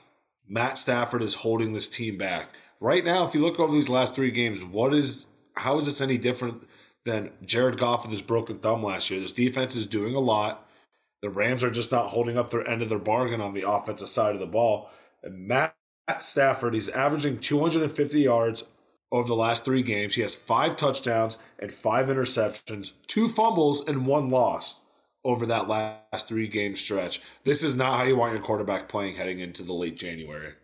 [0.48, 2.54] Matt Stafford is holding this team back.
[2.80, 6.00] Right now, if you look over these last three games, what is how is this
[6.00, 6.62] any different
[7.04, 9.20] than Jared Goff with his broken thumb last year?
[9.20, 10.68] This defense is doing a lot.
[11.22, 14.08] The Rams are just not holding up their end of their bargain on the offensive
[14.08, 14.90] side of the ball.
[15.22, 15.74] And Matt
[16.20, 18.64] Stafford, he's averaging 250 yards
[19.10, 20.14] over the last three games.
[20.14, 24.80] He has five touchdowns and five interceptions, two fumbles, and one loss
[25.24, 27.20] over that last three game stretch.
[27.44, 30.54] This is not how you want your quarterback playing heading into the late January.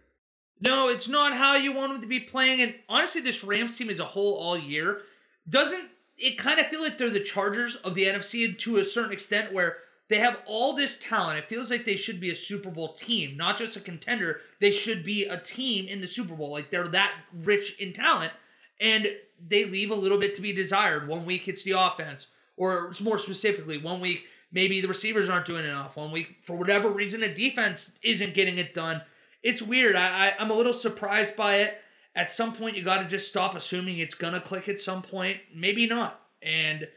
[0.60, 2.62] No, it's not how you want him to be playing.
[2.62, 5.02] And honestly, this Rams team as a whole all year
[5.48, 9.12] doesn't it kind of feel like they're the Chargers of the NFC to a certain
[9.12, 11.38] extent where they have all this talent.
[11.38, 14.40] It feels like they should be a Super Bowl team, not just a contender.
[14.60, 16.52] They should be a team in the Super Bowl.
[16.52, 18.32] Like they're that rich in talent.
[18.80, 19.08] And
[19.46, 21.08] they leave a little bit to be desired.
[21.08, 25.64] One week it's the offense, or more specifically, one week maybe the receivers aren't doing
[25.64, 25.96] enough.
[25.96, 29.02] One week, for whatever reason, the defense isn't getting it done.
[29.42, 29.96] It's weird.
[29.96, 31.80] I, I I'm a little surprised by it.
[32.16, 34.68] At some point, you got to just stop assuming it's gonna click.
[34.68, 36.20] At some point, maybe not.
[36.42, 36.88] And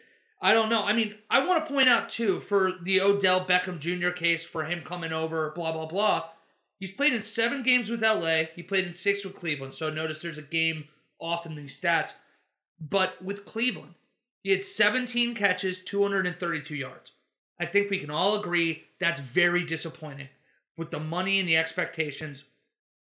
[0.41, 0.83] I don't know.
[0.83, 4.09] I mean, I want to point out too for the Odell Beckham Jr.
[4.09, 6.29] case for him coming over, blah blah blah.
[6.79, 8.43] He's played in seven games with LA.
[8.55, 9.73] He played in six with Cleveland.
[9.73, 10.85] So notice there's a game
[11.19, 12.13] off in these stats.
[12.79, 13.95] But with Cleveland,
[14.43, 17.11] he had 17 catches, 232 yards.
[17.59, 20.29] I think we can all agree that's very disappointing
[20.77, 22.43] with the money and the expectations.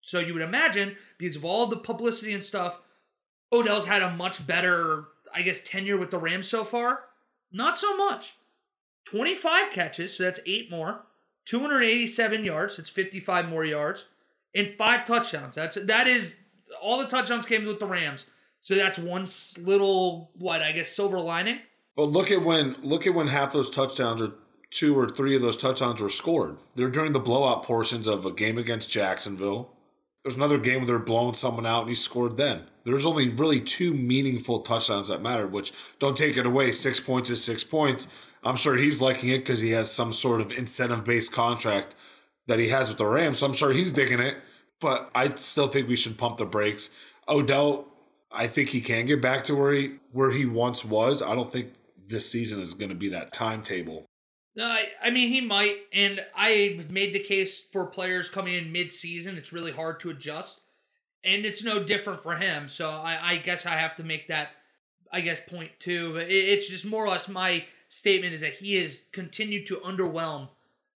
[0.06, 2.80] So you would imagine, because of all the publicity and stuff,
[3.52, 7.06] Odell's had a much better, I guess, tenure with the Rams so far.
[7.52, 8.36] Not so much.
[9.06, 11.08] 25 catches, so that's eight more.
[11.46, 14.06] 287 yards, that's 55 more yards,
[14.54, 15.56] and five touchdowns.
[15.56, 16.36] That's that is
[16.80, 18.28] all the touchdowns came with the Rams.
[18.62, 19.26] So that's one
[19.58, 21.62] little what I guess silver lining.
[21.96, 24.34] But look at when look at when half those touchdowns or
[24.70, 26.58] two or three of those touchdowns were scored.
[26.76, 29.72] They're during the blowout portions of a game against Jacksonville.
[30.26, 32.64] There's another game where they're blowing someone out and he scored then.
[32.84, 36.72] There's only really two meaningful touchdowns that matter, which don't take it away.
[36.72, 38.08] Six points is six points.
[38.44, 41.94] I'm sure he's liking it because he has some sort of incentive based contract
[42.48, 43.38] that he has with the Rams.
[43.38, 44.38] So I'm sure he's digging it.
[44.82, 46.90] But I still think we should pump the brakes.
[47.30, 47.86] Odell,
[48.32, 51.22] I think he can get back to where he where he once was.
[51.22, 51.74] I don't think
[52.08, 54.08] this season is going to be that timetable.
[54.56, 58.72] No, I, I mean he might, and I've made the case for players coming in
[58.72, 59.38] mid-season.
[59.38, 60.62] It's really hard to adjust,
[61.24, 62.70] and it's no different for him.
[62.70, 64.52] So I, I guess I have to make that,
[65.12, 66.14] I guess, point too.
[66.14, 69.78] But it, it's just more or less my statement is that he has continued to
[69.78, 70.48] underwhelm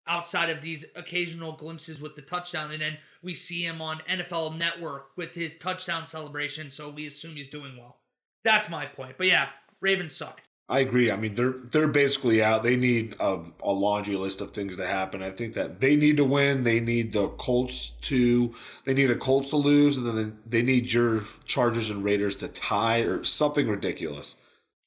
[0.08, 4.58] outside of these occasional glimpses with the touchdown, and then we see him on NFL
[4.58, 6.72] Network with his touchdown celebration.
[6.72, 7.98] So we assume he's doing well.
[8.44, 9.18] That's my point.
[9.18, 9.50] But yeah,
[9.82, 10.42] Ravens suck.
[10.70, 11.12] I agree.
[11.12, 12.62] I mean, they're they're basically out.
[12.62, 15.24] They need a, a, laundry list of things to happen.
[15.24, 16.64] I think that they need to win.
[16.64, 18.54] They need the Colts to.
[18.86, 22.48] They need the Colts to lose, and then they need your Chargers and Raiders to
[22.48, 24.36] tie or something ridiculous.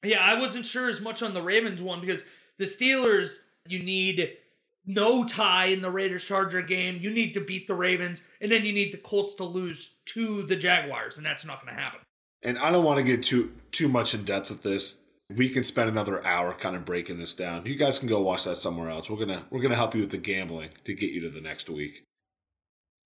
[0.04, 2.24] Yeah, I wasn't sure as much on the Ravens one because
[2.58, 3.38] the Steelers.
[3.68, 4.38] You need
[4.86, 6.98] no tie in the Raiders Charger game.
[7.00, 10.42] You need to beat the Ravens, and then you need the Colts to lose to
[10.42, 12.00] the Jaguars, and that's not going to happen.
[12.42, 15.01] And I don't want to get too too much in depth with this
[15.36, 17.66] we can spend another hour kind of breaking this down.
[17.66, 19.10] You guys can go watch that somewhere else.
[19.10, 21.68] We're gonna we're gonna help you with the gambling to get you to the next
[21.68, 22.04] week.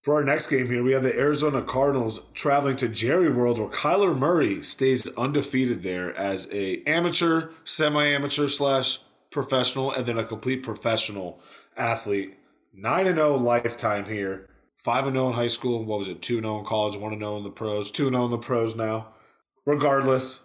[0.02, 3.68] For our next game here, we have the Arizona Cardinals traveling to Jerry World, where
[3.68, 10.62] Kyler Murray stays undefeated there as a amateur, semi-amateur slash professional, and then a complete
[10.62, 11.40] professional
[11.76, 12.36] athlete.
[12.72, 14.48] Nine and zero oh lifetime here.
[14.76, 15.84] Five and zero oh in high school.
[15.84, 16.22] What was it?
[16.22, 16.96] Two and zero oh in college.
[16.96, 17.90] One and zero in the pros.
[17.90, 19.08] Two and zero in the pros now.
[19.64, 20.40] Regardless,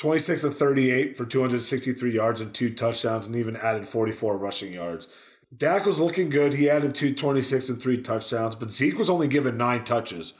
[0.00, 5.08] 26 of 38 for 263 yards and two touchdowns, and even added 44 rushing yards.
[5.54, 6.54] Dak was looking good.
[6.54, 10.32] He added 226 and three touchdowns, but Zeke was only given nine touches,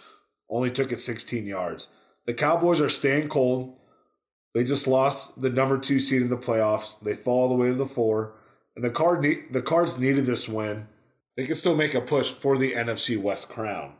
[0.48, 1.88] only took it 16 yards.
[2.24, 3.76] The Cowboys are staying cold.
[4.54, 6.94] They just lost the number two seed in the playoffs.
[7.02, 8.32] They fall all the way to the four,
[8.74, 10.86] and the card ne- the Cards needed this win.
[11.36, 13.92] They can still make a push for the NFC West crown.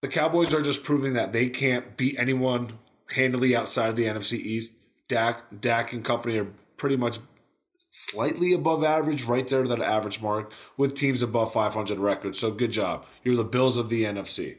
[0.00, 2.78] The Cowboys are just proving that they can't beat anyone
[3.10, 4.76] handily outside of the NFC East.
[5.08, 7.18] Dak, Dak and company are pretty much
[7.76, 12.38] slightly above average, right there to that average mark with teams above 500 records.
[12.38, 13.06] So good job.
[13.24, 14.58] You're the Bills of the NFC.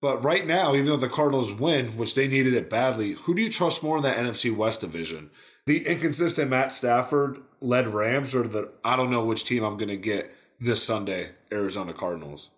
[0.00, 3.42] But right now, even though the Cardinals win, which they needed it badly, who do
[3.42, 5.30] you trust more in that NFC West division?
[5.66, 9.88] The inconsistent Matt Stafford led Rams or the I don't know which team I'm going
[9.88, 12.50] to get this Sunday, Arizona Cardinals?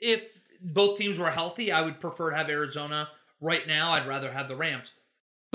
[0.00, 3.08] If both teams were healthy, I would prefer to have Arizona.
[3.40, 4.92] Right now, I'd rather have the Rams.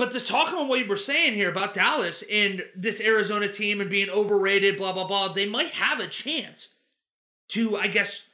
[0.00, 3.82] But to talk on what you were saying here about Dallas and this Arizona team
[3.82, 6.76] and being overrated, blah, blah, blah, they might have a chance
[7.48, 8.26] to, I guess,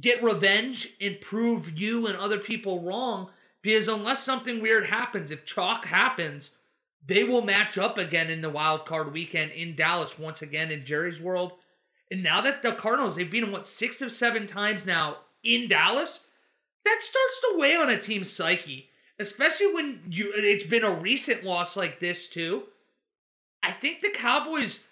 [0.00, 3.30] get revenge and prove you and other people wrong.
[3.62, 6.56] Because unless something weird happens, if chalk happens,
[7.06, 10.84] they will match up again in the wild card weekend in Dallas once again in
[10.84, 11.52] Jerry's world.
[12.10, 16.24] And now that the Cardinals, they've beaten what six of seven times now in Dallas,
[16.84, 21.44] that starts to weigh on a team's psyche especially when you it's been a recent
[21.44, 22.64] loss like this too.
[23.62, 24.84] I think the Cowboys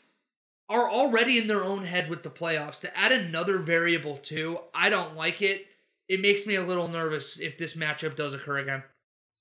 [0.68, 2.80] are already in their own head with the playoffs.
[2.80, 5.66] To add another variable too, I don't like it.
[6.08, 8.82] It makes me a little nervous if this matchup does occur again.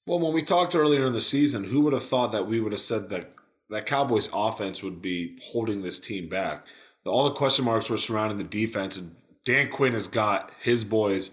[0.06, 2.74] Well, when we talked earlier in the season, who would have thought that we would
[2.74, 3.32] have said that
[3.70, 6.66] that Cowboys offense would be holding this team back?
[7.06, 9.16] All the question marks were surrounding the defense, and
[9.46, 11.32] Dan Quinn has got his boys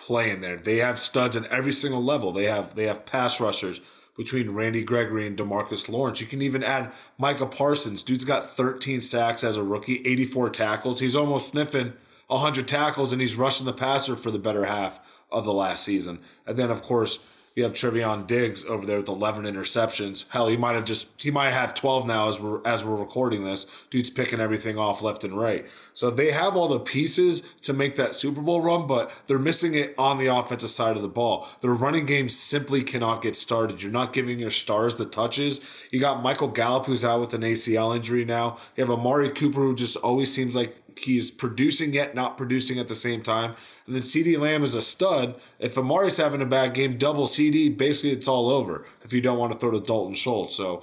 [0.00, 0.56] playing there.
[0.56, 2.32] They have studs in every single level.
[2.32, 3.80] They have they have pass rushers
[4.16, 6.20] between Randy Gregory and Demarcus Lawrence.
[6.20, 8.02] You can even add Micah Parsons.
[8.02, 11.00] Dude's got 13 sacks as a rookie, 84 tackles.
[11.00, 11.94] He's almost sniffing
[12.26, 15.00] 100 tackles, and he's rushing the passer for the better half
[15.32, 16.18] of the last season.
[16.46, 17.20] And then, of course,
[17.56, 20.24] you have Trevon Diggs over there with 11 interceptions.
[20.28, 23.44] Hell, he might have just he might have 12 now as we're as we're recording
[23.44, 23.66] this.
[23.90, 25.66] Dude's picking everything off left and right.
[25.92, 29.74] So they have all the pieces to make that Super Bowl run, but they're missing
[29.74, 31.48] it on the offensive side of the ball.
[31.60, 33.82] Their running game simply cannot get started.
[33.82, 35.60] You're not giving your stars the touches.
[35.90, 38.58] You got Michael Gallup who's out with an ACL injury now.
[38.76, 42.88] You have Amari Cooper who just always seems like he's producing yet not producing at
[42.88, 43.54] the same time.
[43.86, 45.34] And then CeeDee Lamb is a stud.
[45.58, 49.38] If Amari's having a bad game, double CeeDee, basically it's all over if you don't
[49.38, 50.54] want to throw to Dalton Schultz.
[50.54, 50.82] So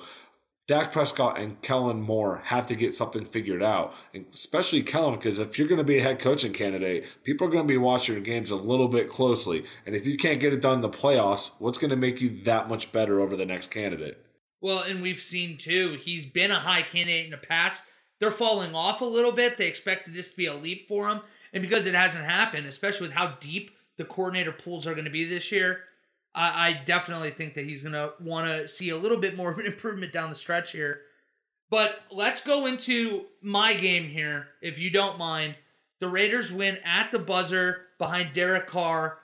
[0.67, 5.39] Dak Prescott and Kellen Moore have to get something figured out, and especially Kellen, because
[5.39, 8.15] if you're going to be a head coaching candidate, people are going to be watching
[8.15, 9.63] your games a little bit closely.
[9.85, 12.41] And if you can't get it done in the playoffs, what's going to make you
[12.43, 14.21] that much better over the next candidate?
[14.59, 17.85] Well, and we've seen too, he's been a high candidate in the past.
[18.19, 19.57] They're falling off a little bit.
[19.57, 21.21] They expected this to be a leap for him.
[21.53, 25.11] And because it hasn't happened, especially with how deep the coordinator pools are going to
[25.11, 25.81] be this year,
[26.35, 29.51] I, I definitely think that he's going to want to see a little bit more
[29.51, 31.01] of an improvement down the stretch here.
[31.69, 35.55] But let's go into my game here, if you don't mind.
[35.99, 39.19] The Raiders win at the buzzer behind Derek Carr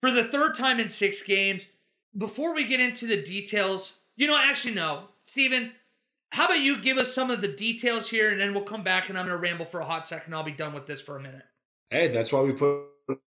[0.00, 1.68] for the third time in six games.
[2.16, 5.08] Before we get into the details, you know, actually, no.
[5.24, 5.72] Steven,
[6.30, 9.08] how about you give us some of the details here and then we'll come back
[9.08, 10.34] and I'm going to ramble for a hot second.
[10.34, 11.42] I'll be done with this for a minute.
[11.90, 12.84] Hey, that's why we put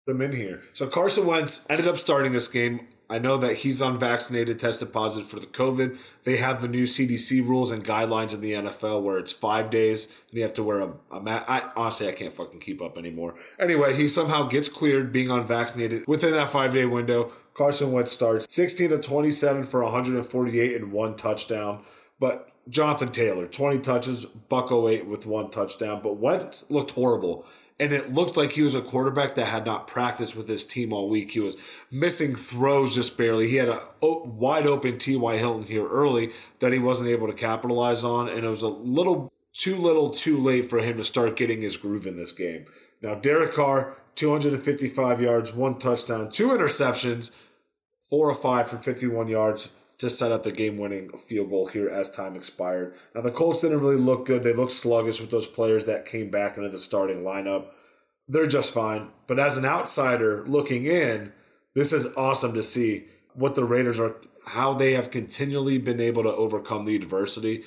[0.06, 0.62] them in here.
[0.74, 2.88] So Carson Wentz ended up starting this game.
[3.10, 5.98] I know that he's unvaccinated, tested positive for the COVID.
[6.24, 10.06] They have the new CDC rules and guidelines in the NFL where it's five days
[10.06, 11.50] and you have to wear a, a mask.
[11.50, 13.34] I honestly I can't fucking keep up anymore.
[13.60, 17.32] Anyway, he somehow gets cleared being unvaccinated within that five day window.
[17.56, 21.84] Carson Wentz starts 16 to 27 for 148 and one touchdown.
[22.20, 26.02] But Jonathan Taylor, 20 touches, Buck 08 with one touchdown.
[26.02, 27.46] But Wentz looked horrible
[27.82, 30.94] and it looked like he was a quarterback that had not practiced with his team
[30.94, 31.32] all week.
[31.32, 31.58] He was
[31.90, 33.48] missing throws just barely.
[33.48, 35.38] He had a wide open T.Y.
[35.38, 39.34] Hilton here early that he wasn't able to capitalize on, and it was a little
[39.54, 42.66] too little too late for him to start getting his groove in this game.
[43.02, 47.32] Now, Derek Carr, 255 yards, one touchdown, two interceptions,
[48.00, 51.90] four or five for 51 yards to set up the game winning field goal here
[51.90, 52.96] as time expired.
[53.16, 54.44] Now, the Colts didn't really look good.
[54.44, 57.68] They looked sluggish with those players that came back into the starting lineup.
[58.28, 59.10] They're just fine.
[59.28, 61.34] But as an outsider looking in,
[61.74, 66.24] this is awesome to see what the Raiders are, how they have continually been able
[66.24, 67.64] to overcome the adversity.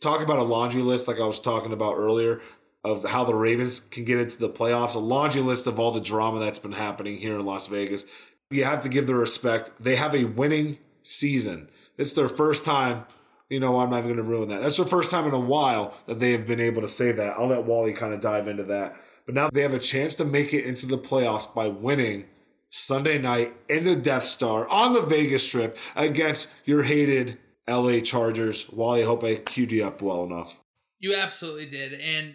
[0.00, 2.40] Talk about a laundry list, like I was talking about earlier,
[2.84, 6.00] of how the Ravens can get into the playoffs, a laundry list of all the
[6.00, 8.04] drama that's been happening here in Las Vegas.
[8.50, 9.70] You have to give the respect.
[9.80, 11.68] They have a winning season.
[11.98, 13.06] It's their first time.
[13.48, 14.62] You know, I'm not even going to ruin that.
[14.62, 17.36] That's their first time in a while that they have been able to say that.
[17.36, 18.96] I'll let Wally kind of dive into that.
[19.26, 22.24] But now they have a chance to make it into the playoffs by winning
[22.70, 27.38] Sunday night in the Death Star on the Vegas Strip against your hated
[27.68, 28.70] LA Chargers.
[28.70, 30.58] Wally, I hope I queued you up well enough.
[30.98, 31.94] You absolutely did.
[31.94, 32.34] And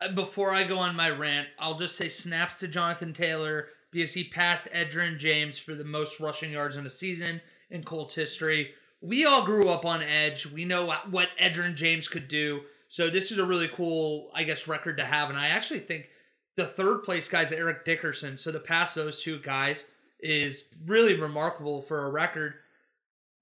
[0.00, 4.12] uh, before I go on my rant, I'll just say snaps to Jonathan Taylor because
[4.12, 7.40] he passed Edgerrin James for the most rushing yards in the season
[7.70, 8.72] in Colts history.
[9.00, 10.46] We all grew up on Edge.
[10.46, 12.62] We know what Edgerrin James could do.
[12.88, 15.28] So this is a really cool, I guess, record to have.
[15.28, 16.08] And I actually think
[16.56, 18.38] the third place guy's Eric Dickerson.
[18.38, 19.84] So to pass those two guys
[20.20, 22.54] is really remarkable for a record.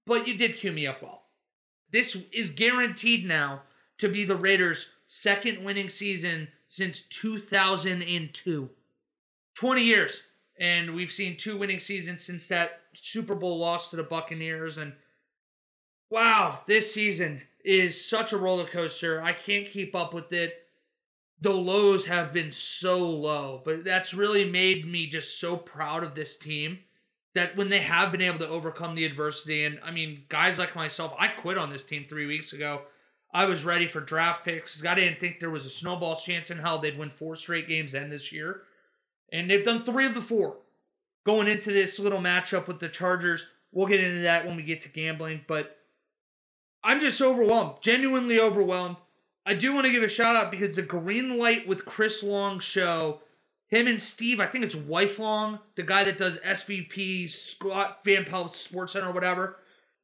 [0.05, 1.23] But you did cue me up well.
[1.91, 3.61] This is guaranteed now
[3.99, 8.69] to be the Raiders' second winning season since 2002.
[9.55, 10.23] 20 years.
[10.59, 14.77] And we've seen two winning seasons since that Super Bowl loss to the Buccaneers.
[14.77, 14.93] And
[16.09, 19.21] wow, this season is such a roller coaster.
[19.21, 20.59] I can't keep up with it.
[21.41, 26.15] The lows have been so low, but that's really made me just so proud of
[26.15, 26.79] this team
[27.35, 30.75] that when they have been able to overcome the adversity, and I mean, guys like
[30.75, 32.83] myself, I quit on this team three weeks ago.
[33.33, 34.85] I was ready for draft picks.
[34.85, 37.93] I didn't think there was a snowball chance in hell they'd win four straight games
[37.93, 38.61] then this year.
[39.31, 40.57] And they've done three of the four
[41.25, 43.47] going into this little matchup with the Chargers.
[43.71, 45.77] We'll get into that when we get to gambling, but
[46.83, 48.97] I'm just overwhelmed, genuinely overwhelmed.
[49.45, 52.59] I do want to give a shout out because the Green Light with Chris Long
[52.59, 53.21] show,
[53.67, 58.25] him and Steve, I think it's Wife Long, the guy that does SVP, Scott Van
[58.25, 59.57] Pelt Sports Center, or whatever.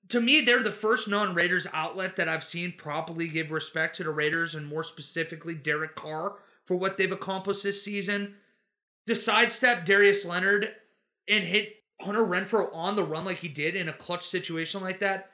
[0.10, 4.04] To me, they're the first non Raiders outlet that I've seen properly give respect to
[4.04, 8.36] the Raiders and more specifically Derek Carr for what they've accomplished this season.
[9.06, 10.74] To sidestep Darius Leonard
[11.30, 15.00] and hit Hunter Renfrow on the run like he did in a clutch situation like
[15.00, 15.30] that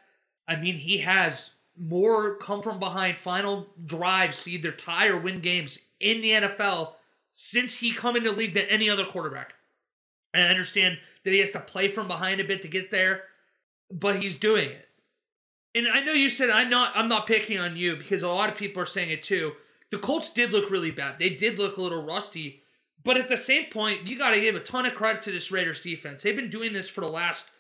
[0.48, 5.42] I mean, he has more come from behind final drives to either tie or win
[5.42, 6.94] games in the NFL
[7.34, 9.54] since he come into the league than any other quarterback.
[10.34, 13.24] I understand that he has to play from behind a bit to get there,
[13.92, 14.88] but he's doing it.
[15.74, 18.50] And I know you said I'm not I'm not picking on you because a lot
[18.50, 19.54] of people are saying it too.
[19.92, 21.20] The Colts did look really bad.
[21.20, 22.64] They did look a little rusty,
[23.06, 25.52] but at the same point, you got to give a ton of credit to this
[25.52, 26.24] Raiders defense.
[26.24, 27.52] They've been doing this for the last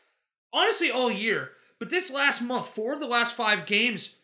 [0.52, 1.52] honestly all year.
[1.80, 4.16] But this last month, four of the last five games,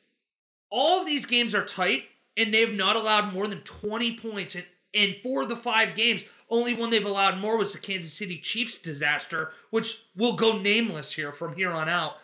[0.72, 2.06] all of these games are tight,
[2.38, 4.64] and they've not allowed more than 20 points in,
[4.94, 6.26] in four of the five games.
[6.50, 11.12] Only one they've allowed more was the Kansas City Chiefs disaster, which will go nameless
[11.14, 12.16] here from here on out.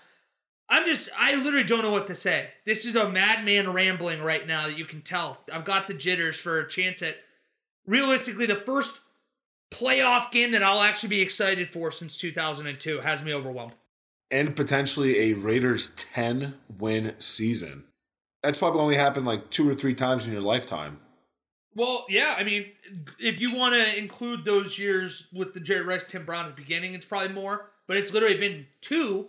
[0.70, 2.50] I'm just, I literally don't know what to say.
[2.66, 5.40] This is a madman rambling right now that you can tell.
[5.54, 7.18] I've got the jitters for a chance at
[7.88, 9.00] realistically the first
[9.72, 13.74] playoff game that I'll actually be excited for since 2002 has me overwhelmed
[14.30, 17.86] and potentially a Raiders 10 win season.
[18.44, 21.00] That's probably only happened like two or three times in your lifetime.
[21.76, 22.66] Well, yeah, I mean,
[23.20, 26.62] if you want to include those years with the Jerry Rice, Tim Brown at the
[26.62, 29.28] beginning, it's probably more, but it's literally been two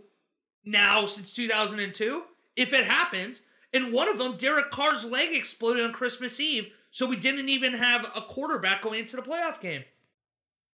[0.64, 2.22] now since 2002.
[2.56, 3.42] If it happens,
[3.74, 7.74] and one of them, Derek Carr's leg exploded on Christmas Eve, so we didn't even
[7.74, 9.84] have a quarterback going into the playoff game.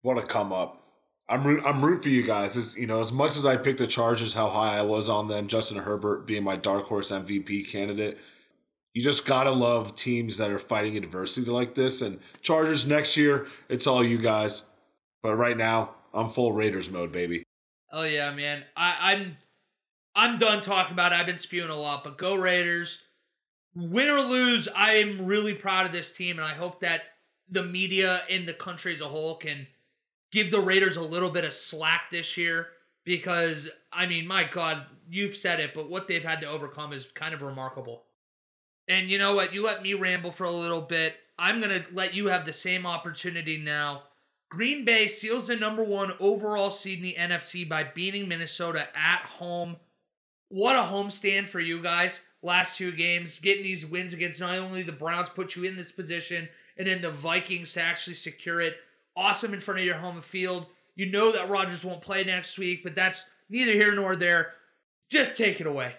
[0.02, 0.80] What a come up.
[1.28, 2.56] I'm root, I'm root for you guys.
[2.56, 5.28] As, you know, as much as I picked the Chargers, how high I was on
[5.28, 8.18] them, Justin Herbert being my dark horse MVP candidate.
[8.94, 12.02] You just gotta love teams that are fighting adversity like this.
[12.02, 14.64] And Chargers next year, it's all you guys.
[15.22, 17.44] But right now, I'm full Raiders mode, baby.
[17.92, 18.64] Oh yeah, man.
[18.76, 19.36] I, I'm
[20.16, 21.18] I'm done talking about it.
[21.18, 23.02] I've been spewing a lot, but go Raiders.
[23.75, 27.03] Win or lose, I am really proud of this team, and I hope that
[27.49, 29.66] the media in the country as a whole can–
[30.31, 32.68] give the Raiders a little bit of slack this year
[33.05, 37.07] because I mean, my God, you've said it, but what they've had to overcome is
[37.07, 38.05] kind of remarkable.
[38.89, 39.53] And you know what?
[39.55, 41.16] You let me ramble for a little bit.
[41.39, 44.05] I'm going to let you have the same opportunity now.
[44.51, 49.21] Green Bay seals the number one overall seed in the NFC by beating Minnesota at
[49.21, 49.77] home.
[50.49, 52.21] What a homestand for you guys.
[52.43, 55.93] Last two games, getting these wins against not only the Browns put you in this
[55.93, 58.76] position, and then the Vikings to actually secure it
[59.16, 60.66] awesome in front of your home field.
[60.95, 64.53] You know that Rodgers won't play next week, but that's neither here nor there.
[65.11, 65.95] Just take it away.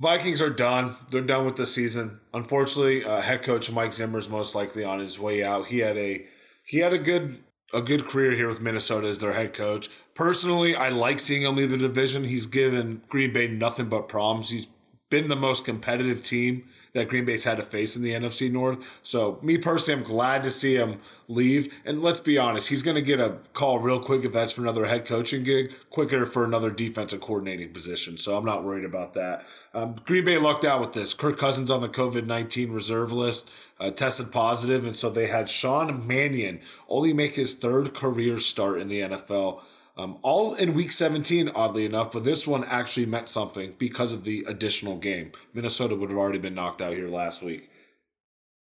[0.00, 0.96] Vikings are done.
[1.10, 2.20] They're done with the season.
[2.32, 5.66] Unfortunately, uh, head coach Mike Zimmer is most likely on his way out.
[5.66, 6.24] He had a
[6.64, 7.40] he had a good
[7.74, 9.90] a good career here with Minnesota as their head coach.
[10.14, 12.24] Personally, I like seeing him leave the division.
[12.24, 14.48] He's given Green Bay nothing but problems.
[14.48, 14.68] He's
[15.10, 19.00] been the most competitive team that Green Bay's had to face in the NFC North.
[19.02, 20.98] So, me personally, I'm glad to see him
[21.28, 21.72] leave.
[21.84, 24.62] And let's be honest, he's going to get a call real quick if that's for
[24.62, 28.18] another head coaching gig, quicker for another defensive coordinating position.
[28.18, 29.44] So, I'm not worried about that.
[29.72, 31.14] Um, Green Bay lucked out with this.
[31.14, 35.48] Kirk Cousins on the COVID 19 reserve list uh, tested positive, and so they had
[35.48, 39.62] Sean Mannion only make his third career start in the NFL.
[40.00, 44.24] Um, all in week 17, oddly enough, but this one actually meant something because of
[44.24, 45.32] the additional game.
[45.52, 47.70] Minnesota would have already been knocked out here last week.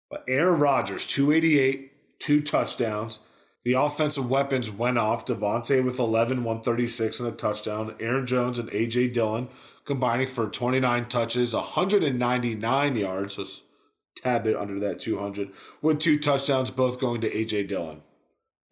[0.09, 3.19] But Aaron Rodgers, 288, two touchdowns.
[3.63, 5.25] The offensive weapons went off.
[5.25, 7.95] Davante with 11, 136 and a touchdown.
[8.01, 9.07] Aaron Jones and A.J.
[9.09, 9.47] Dillon
[9.85, 13.35] combining for 29 touches, 199 yards.
[13.35, 13.45] So
[14.17, 15.51] tad bit under that 200,
[15.81, 17.63] with two touchdowns both going to A.J.
[17.63, 18.01] Dillon.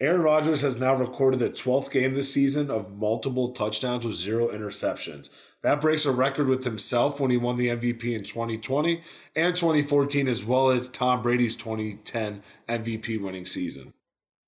[0.01, 4.47] Aaron Rodgers has now recorded the 12th game this season of multiple touchdowns with zero
[4.47, 5.29] interceptions.
[5.61, 9.03] That breaks a record with himself when he won the MVP in 2020
[9.35, 13.93] and 2014, as well as Tom Brady's 2010 MVP winning season.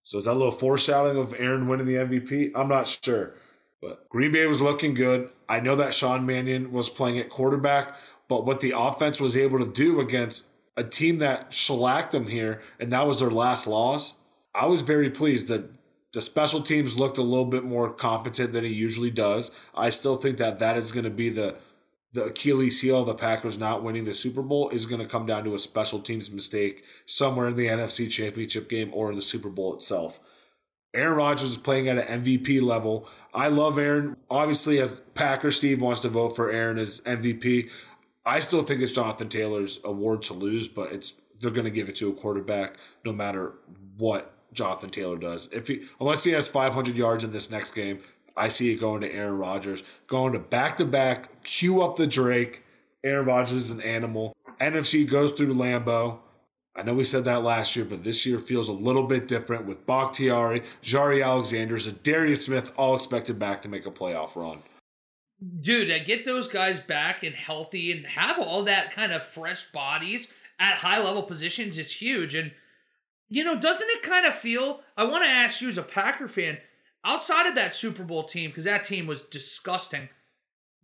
[0.04, 2.54] So is that a little foreshadowing of Aaron winning the MVP?
[2.56, 3.34] I'm not sure.
[3.82, 5.32] But Green Bay was looking good.
[5.50, 7.98] I know that Sean Mannion was playing at quarterback,
[8.30, 10.48] but what the offense was able to do against
[10.78, 14.16] a team that shellacked them here, and that was their last loss,
[14.54, 15.70] I was very pleased that
[16.14, 19.50] the special teams looked a little bit more competent than he usually does.
[19.74, 21.56] I still think that that is going to be the
[22.14, 25.26] the Achilles heel of the Packers not winning the Super Bowl is going to come
[25.26, 29.22] down to a special teams mistake somewhere in the NFC Championship game or in the
[29.22, 30.20] Super Bowl itself.
[30.94, 33.08] Aaron Rodgers is playing at an MVP level.
[33.34, 34.18] I love Aaron.
[34.30, 37.70] Obviously, as Packer Steve wants to vote for Aaron as MVP,
[38.26, 41.88] I still think it's Jonathan Taylor's award to lose, but it's they're going to give
[41.88, 42.76] it to a quarterback
[43.06, 43.54] no matter
[43.98, 45.50] what Jonathan Taylor does.
[45.52, 48.00] If he unless he has 500 yards in this next game,
[48.36, 52.08] I see it going to Aaron Rodgers, going to back to back, cue up the
[52.08, 52.64] Drake.
[53.04, 54.36] Aaron Rodgers is an animal.
[54.60, 56.20] NFC goes through Lambeau.
[56.76, 59.66] I know we said that last year, but this year feels a little bit different
[59.66, 64.60] with Bakhtiari, Jaire Alexander, and Darius Smith all expected back to make a playoff run.
[65.60, 70.32] Dude, get those guys back and healthy and have all that kind of fresh bodies
[70.60, 72.36] at high level positions is huge.
[72.36, 72.52] And
[73.32, 74.82] you know, doesn't it kind of feel?
[74.98, 76.58] I want to ask you as a Packer fan,
[77.06, 80.10] outside of that Super Bowl team, because that team was disgusting.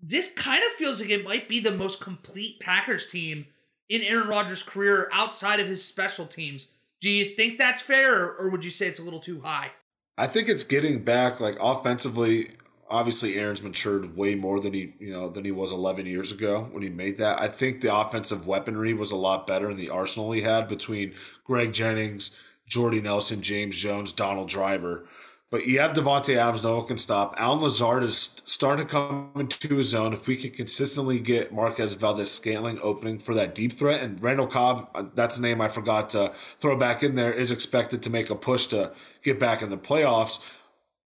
[0.02, 3.48] This kind of feels like it might be the most complete Packers team
[3.90, 6.68] in Aaron Rodgers' career outside of his special teams.
[7.02, 9.72] Do you think that's fair, or, or would you say it's a little too high?
[10.18, 12.52] I think it's getting back like offensively.
[12.90, 16.68] Obviously, Aaron's matured way more than he you know than he was 11 years ago
[16.72, 17.42] when he made that.
[17.42, 21.14] I think the offensive weaponry was a lot better in the arsenal he had between
[21.44, 22.32] Greg Jennings,
[22.68, 25.08] Jordy Nelson, James Jones, Donald Driver.
[25.50, 27.34] But you have Davante Adams, no one can stop.
[27.38, 30.12] Allen Lazard is starting to come into his zone.
[30.12, 34.90] If we can consistently get Marquez Valdes-Scantling opening for that deep threat, and Randall Cobb,
[34.94, 38.30] uh, that's a name I forgot to throw back in there, is expected to make
[38.30, 38.92] a push to
[39.24, 40.40] get back in the playoffs.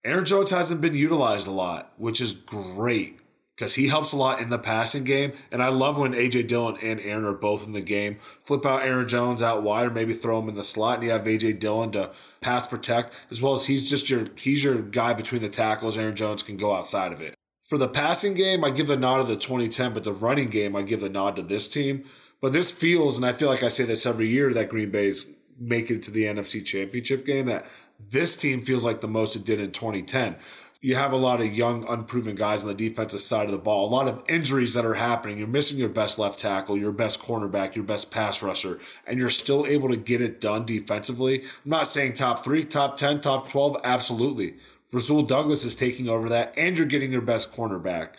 [0.06, 3.20] Aaron Jones hasn't been utilized a lot, which is great
[3.56, 5.34] because he helps a lot in the passing game.
[5.52, 8.18] And I love when AJ Dillon and Aaron are both in the game.
[8.42, 11.10] Flip out Aaron Jones out wide, or maybe throw him in the slot, and you
[11.10, 15.14] have AJ Dillon to pass protect, as well as he's just your he's your guy
[15.14, 15.98] between the tackles.
[15.98, 17.34] Aaron Jones can go outside of it.
[17.64, 20.76] For the passing game, I give the nod to the 2010, but the running game,
[20.76, 22.04] I give the nod to this team.
[22.40, 25.26] But this feels, and I feel like I say this every year that Green Bay's
[25.58, 27.66] make it to the NFC Championship game, that
[28.00, 30.36] this team feels like the most it did in 2010
[30.86, 33.88] you have a lot of young, unproven guys on the defensive side of the ball,
[33.88, 35.40] a lot of injuries that are happening.
[35.40, 39.32] You're missing your best left tackle, your best cornerback, your best pass rusher, and you're
[39.32, 41.42] still able to get it done defensively.
[41.42, 44.58] I'm not saying top three, top 10, top 12, absolutely.
[44.92, 48.10] Rasul Douglas is taking over that, and you're getting your best cornerback.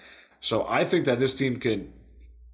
[0.40, 1.92] So I think that this team could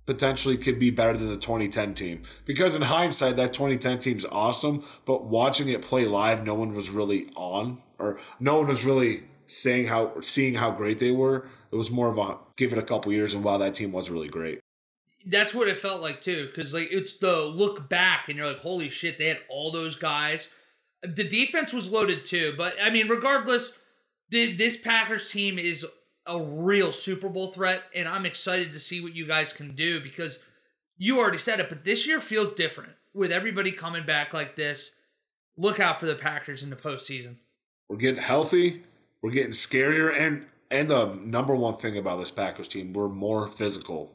[0.07, 4.85] potentially could be better than the 2010 team because in hindsight that 2010 team's awesome
[5.05, 9.23] but watching it play live no one was really on or no one was really
[9.47, 11.47] saying how seeing how great they were.
[11.71, 14.11] It was more of a give it a couple years and wow, that team was
[14.11, 14.61] really great.
[15.25, 18.59] That's what it felt like too, because like it's the look back and you're like,
[18.59, 20.51] holy shit, they had all those guys.
[21.03, 23.79] The defense was loaded too, but I mean, regardless,
[24.31, 25.87] the, this Packers team is
[26.27, 30.01] a real Super Bowl threat, and I'm excited to see what you guys can do
[30.01, 30.39] because
[30.97, 34.95] you already said it, but this year feels different with everybody coming back like this.
[35.57, 37.37] Look out for the Packers in the postseason.
[37.89, 38.85] We're getting healthy.
[39.23, 43.47] We're getting scarier, and and the number one thing about this Packers team, we're more
[43.47, 44.13] physical.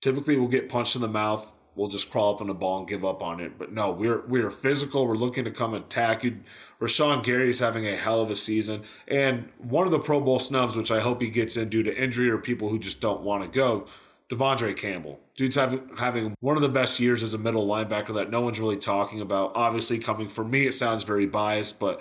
[0.00, 1.54] Typically, we'll get punched in the mouth.
[1.74, 3.58] We'll just crawl up on the ball and give up on it.
[3.58, 5.06] But no, we're we're physical.
[5.06, 6.40] We're looking to come attack you.
[6.80, 10.76] Rashan Gary's having a hell of a season, and one of the Pro Bowl snubs,
[10.76, 13.42] which I hope he gets in due to injury or people who just don't want
[13.44, 13.86] to go.
[14.30, 15.20] De'Vondre Campbell.
[15.36, 18.58] Dude's having, having one of the best years as a middle linebacker that no one's
[18.58, 19.52] really talking about.
[19.54, 22.00] Obviously, coming from me, it sounds very biased, but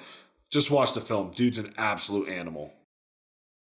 [0.49, 1.31] just watch the film.
[1.31, 2.73] Dude's an absolute animal.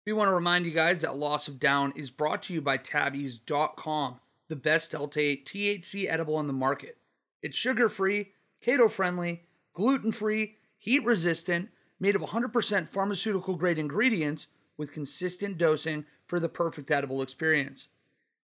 [0.07, 2.77] We want to remind you guys that Loss of Down is brought to you by
[2.79, 6.99] tabease.com, the best Delta 8 THC edible on the market.
[7.43, 8.33] It's sugar free,
[8.65, 11.71] keto friendly, gluten free, heat resistant,
[12.01, 17.89] made of 100% pharmaceutical grade ingredients with consistent dosing for the perfect edible experience.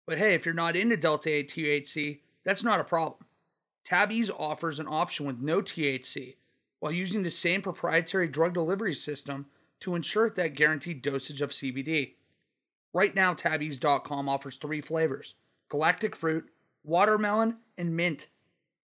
[0.06, 3.24] But hey, if you're not into Delta 8 THC, that's not a problem.
[3.84, 6.36] Tabby's offers an option with no THC
[6.78, 9.46] while using the same proprietary drug delivery system
[9.80, 12.14] to ensure that guaranteed dosage of CBD.
[12.92, 15.34] Right now, tabease.com offers three flavors
[15.70, 16.50] galactic fruit,
[16.84, 18.28] watermelon, and mint.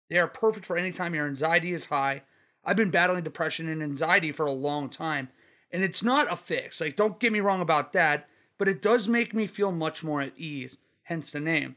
[0.09, 2.23] They are perfect for any time your anxiety is high.
[2.65, 5.31] I've been battling depression and anxiety for a long time,
[5.73, 6.81] and it's not a fix.
[6.81, 10.21] Like, don't get me wrong about that, but it does make me feel much more
[10.21, 11.77] at ease, hence the name.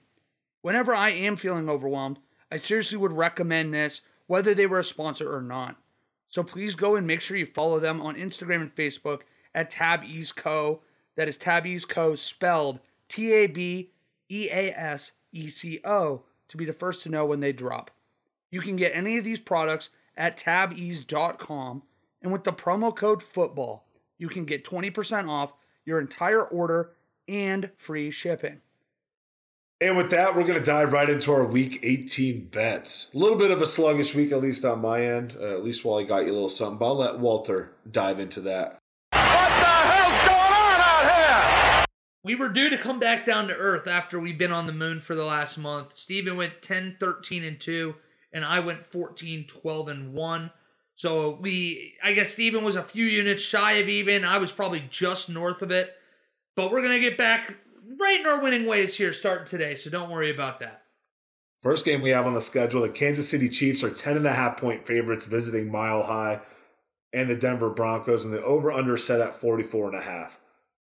[0.61, 2.19] Whenever I am feeling overwhelmed,
[2.51, 5.77] I seriously would recommend this, whether they were a sponsor or not.
[6.27, 9.21] So please go and make sure you follow them on Instagram and Facebook
[9.55, 10.81] at Tab Ease Co.
[11.15, 12.15] That is Tab Ease Co.
[12.15, 13.91] spelled T A B
[14.29, 17.91] E A S E C O to be the first to know when they drop.
[18.51, 21.83] You can get any of these products at tabease.com,
[22.21, 23.85] and with the promo code football,
[24.17, 25.53] you can get 20% off
[25.85, 26.91] your entire order
[27.27, 28.61] and free shipping.
[29.81, 33.09] And with that, we're going to dive right into our week 18 bets.
[33.13, 35.37] A little bit of a sluggish week, at least on my end.
[35.39, 38.41] Uh, at least Wally got you a little something, but I'll let Walter dive into
[38.41, 38.77] that.
[39.11, 41.85] What the hell's going on out here?
[42.23, 44.99] We were due to come back down to earth after we've been on the moon
[44.99, 45.97] for the last month.
[45.97, 47.95] Steven went 10, 13, and 2,
[48.33, 50.51] and I went 14, 12, and 1.
[50.95, 54.25] So we, I guess Steven was a few units shy of even.
[54.25, 55.95] I was probably just north of it.
[56.57, 57.55] But we're going to get back
[57.99, 60.83] right in our winning ways here starting today, so don't worry about that.
[61.57, 65.25] First game we have on the schedule the Kansas City Chiefs are 10.5 point favorites
[65.25, 66.41] visiting Mile High
[67.13, 70.31] and the Denver Broncos, and the over under set at 44.5.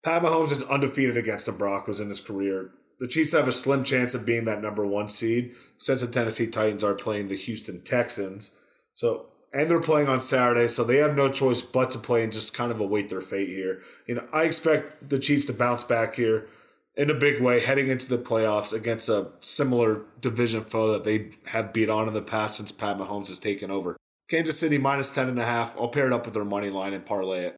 [0.05, 2.71] Pat Mahomes is undefeated against the Broncos in his career.
[2.99, 6.47] The Chiefs have a slim chance of being that number one seed since the Tennessee
[6.47, 8.57] Titans are playing the Houston Texans.
[8.95, 12.33] So, and they're playing on Saturday, so they have no choice but to play and
[12.33, 13.81] just kind of await their fate here.
[14.07, 16.49] You know, I expect the Chiefs to bounce back here
[16.97, 21.31] in a big way heading into the playoffs against a similar division foe that they
[21.47, 23.97] have beat on in the past since Pat Mahomes has taken over.
[24.29, 25.81] Kansas City minus 10.5.
[25.81, 27.57] I'll pair it up with their money line and parlay it.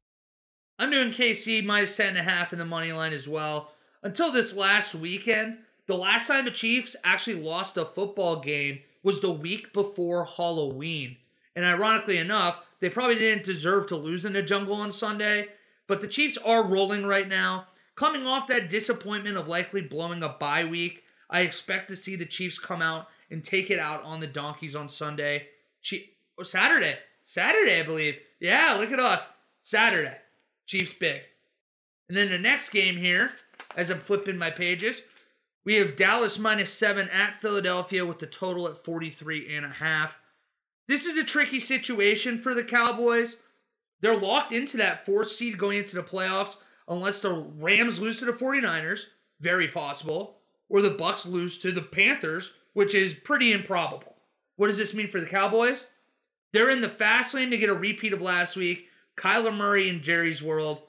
[0.77, 3.71] I'm doing KC minus 10.5 in the money line as well.
[4.03, 9.21] Until this last weekend, the last time the Chiefs actually lost a football game was
[9.21, 11.15] the week before Halloween.
[11.55, 15.47] And ironically enough, they probably didn't deserve to lose in the jungle on Sunday.
[15.87, 17.67] But the Chiefs are rolling right now.
[17.95, 22.25] Coming off that disappointment of likely blowing a bye week, I expect to see the
[22.25, 25.47] Chiefs come out and take it out on the Donkeys on Sunday.
[25.81, 26.97] Che- oh, Saturday.
[27.23, 28.17] Saturday, I believe.
[28.41, 29.29] Yeah, look at us.
[29.61, 30.17] Saturday.
[30.65, 31.21] Chiefs big.
[32.07, 33.31] And then the next game here,
[33.75, 35.01] as I'm flipping my pages,
[35.63, 40.19] we have Dallas minus seven at Philadelphia with the total at 43 and a half.
[40.87, 43.37] This is a tricky situation for the Cowboys.
[44.01, 46.57] They're locked into that fourth seed going into the playoffs
[46.87, 49.07] unless the Rams lose to the 49ers,
[49.39, 50.37] very possible,
[50.69, 54.15] or the Bucs lose to the Panthers, which is pretty improbable.
[54.57, 55.87] What does this mean for the Cowboys?
[56.53, 58.87] They're in the fast lane to get a repeat of last week.
[59.17, 60.81] Kyler Murray in Jerry's world.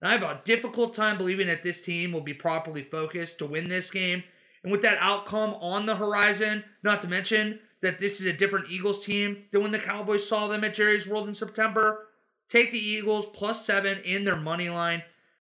[0.00, 3.46] And I have a difficult time believing that this team will be properly focused to
[3.46, 4.24] win this game.
[4.62, 8.70] And with that outcome on the horizon, not to mention that this is a different
[8.70, 12.06] Eagles team than when the Cowboys saw them at Jerry's World in September,
[12.48, 15.02] take the Eagles plus seven in their money line.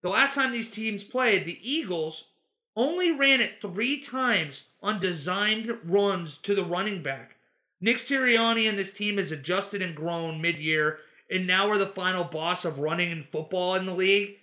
[0.02, 2.32] The last time these teams played, the Eagles
[2.76, 7.36] only ran it three times on designed runs to the running back.
[7.82, 11.00] Nick Sirianni and this team has adjusted and grown mid year,
[11.32, 14.36] and now we're the final boss of running in football in the league.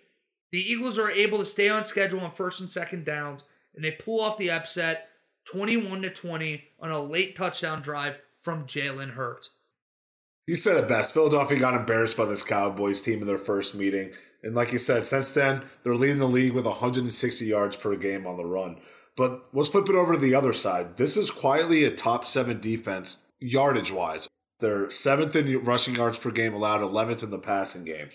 [0.51, 3.91] The Eagles are able to stay on schedule on first and second downs, and they
[3.91, 5.09] pull off the upset
[5.45, 9.51] 21 to 20 on a late touchdown drive from Jalen Hurts.
[10.47, 11.13] You said it best.
[11.13, 14.13] Philadelphia got embarrassed by this Cowboys team in their first meeting.
[14.43, 18.27] And like you said, since then, they're leading the league with 160 yards per game
[18.27, 18.79] on the run.
[19.15, 20.97] But let's flip it over to the other side.
[20.97, 24.29] This is quietly a top seven defense, yardage wise.
[24.61, 28.09] They're seventh in rushing yards per game allowed, 11th in the passing game.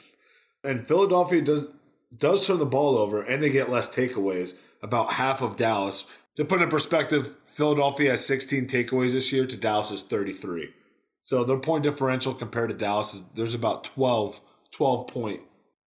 [0.64, 1.68] And Philadelphia does
[2.16, 6.06] does turn the ball over and they get less takeaways, about half of Dallas.
[6.36, 10.70] To put in perspective, Philadelphia has 16 takeaways this year to Dallas's 33.
[11.24, 14.40] So their point differential compared to Dallas is there's about 12,
[14.72, 15.42] 12 point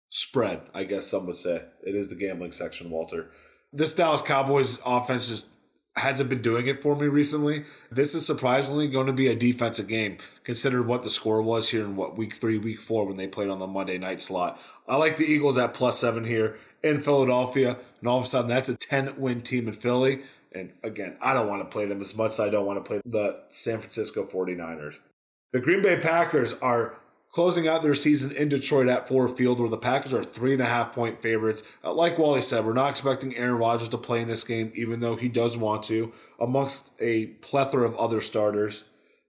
[0.09, 1.63] spread, I guess some would say.
[1.83, 3.31] It is the gambling section, Walter.
[3.73, 5.49] This Dallas Cowboys offense just
[5.97, 7.65] hasn't been doing it for me recently.
[7.91, 11.85] This is surprisingly going to be a defensive game, considered what the score was here
[11.85, 14.61] in what week three, week four when they played on the Monday night slot.
[14.87, 18.49] I like the Eagles at plus seven here in Philadelphia, and all of a sudden
[18.49, 20.21] that's a 10 win team in Philly.
[20.53, 22.89] And again, I don't want to play them as much as I don't want to
[22.89, 24.99] play the San Francisco 49ers.
[25.53, 26.99] The Green Bay Packers are
[27.37, 30.63] closing out their season in Detroit at Ford Field, where the Packers are three and
[30.63, 31.63] a half point favorites.
[31.85, 35.01] Uh, like Wally said, we're not expecting Aaron Rodgers to play in this game, even
[35.01, 38.85] though he does want to, amongst a plethora of other starters.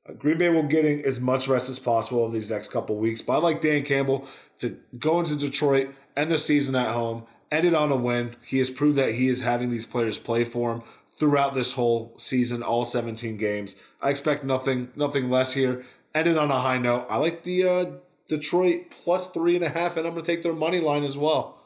[0.07, 3.21] Uh, Green Bay will getting as much rest as possible over these next couple weeks,
[3.21, 4.25] but I like Dan Campbell
[4.59, 8.37] to go into Detroit, end the season at home, end it on a win.
[8.45, 10.83] He has proved that he is having these players play for him
[11.17, 13.75] throughout this whole season, all 17 games.
[14.01, 15.83] I expect nothing nothing less here.
[16.17, 17.05] Ended on a high note.
[17.11, 17.85] I like the uh,
[18.27, 21.15] Detroit plus three and a half, and I'm going to take their money line as
[21.15, 21.59] well.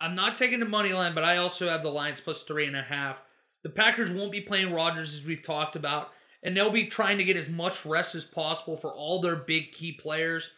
[0.00, 2.76] I'm not taking the money line, but I also have the Lions plus three and
[2.76, 3.20] a half.
[3.62, 6.12] The Packers won't be playing Rodgers as we've talked about,
[6.42, 9.72] and they'll be trying to get as much rest as possible for all their big
[9.72, 10.52] key players.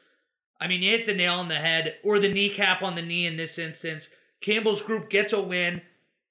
[0.61, 3.27] I mean, you hit the nail on the head or the kneecap on the knee
[3.27, 4.09] in this instance.
[4.41, 5.83] Campbell's group gets a win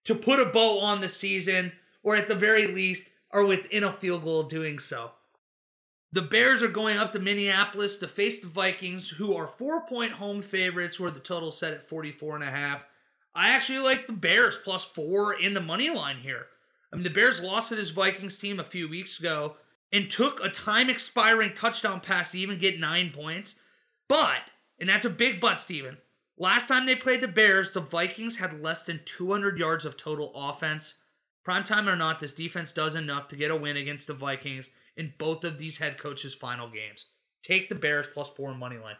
[0.05, 1.73] to put a bow on the season,
[2.03, 5.11] or at the very least, are within a field goal of doing so.
[6.15, 10.13] The Bears are going up to Minneapolis to face the Vikings, who are four point
[10.13, 12.85] home favorites, where the total set at 44 and a half.
[13.35, 16.45] I actually like the Bears plus four in the money line here.
[16.93, 19.57] I mean, the Bears lost to this Vikings team a few weeks ago
[19.91, 23.55] and took a time expiring touchdown pass to even get nine points.
[24.07, 24.39] But,
[24.79, 25.97] and that's a big but, Steven.
[26.37, 30.31] Last time they played the Bears, the Vikings had less than 200 yards of total
[30.33, 30.93] offense.
[31.45, 35.13] Primetime or not, this defense does enough to get a win against the Vikings in
[35.17, 37.05] both of these head coaches' final games.
[37.43, 38.95] Take the Bears plus four money line.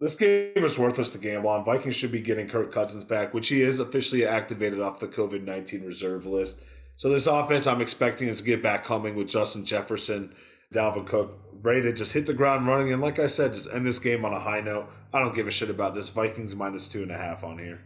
[0.00, 1.64] This game is worthless to gamble on.
[1.64, 5.44] Vikings should be getting Kirk Cousins back, which he is officially activated off the COVID
[5.44, 6.64] 19 reserve list.
[6.96, 10.34] So this offense I'm expecting is to get back coming with Justin Jefferson,
[10.74, 12.92] Dalvin Cook, ready to just hit the ground running.
[12.92, 14.88] And like I said, just end this game on a high note.
[15.12, 16.08] I don't give a shit about this.
[16.08, 17.82] Vikings minus two and a half on here.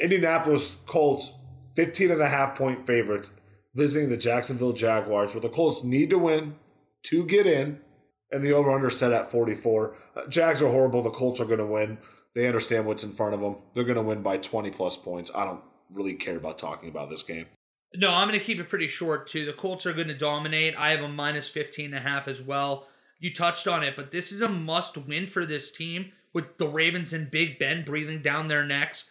[0.00, 1.32] Indianapolis Colts,
[1.74, 3.32] 15 and a half point favorites,
[3.74, 6.56] visiting the Jacksonville Jaguars, where the Colts need to win
[7.04, 7.80] to get in.
[8.30, 9.96] And the over under set at 44.
[10.16, 11.02] Uh, Jags are horrible.
[11.02, 11.98] The Colts are going to win.
[12.34, 13.56] They understand what's in front of them.
[13.74, 15.30] They're going to win by 20 plus points.
[15.34, 15.60] I don't
[15.92, 17.46] really care about talking about this game.
[17.94, 19.46] No, I'm going to keep it pretty short too.
[19.46, 20.74] The Colts are going to dominate.
[20.76, 22.88] I have a minus 15 and a half as well.
[23.20, 26.66] You touched on it, but this is a must win for this team with the
[26.66, 29.10] Ravens and Big Ben breathing down their necks.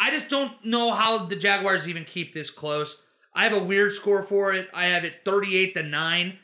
[0.00, 3.02] I just don't know how the Jaguars even keep this close.
[3.34, 4.68] I have a weird score for it.
[4.74, 6.38] I have it 38 to 9.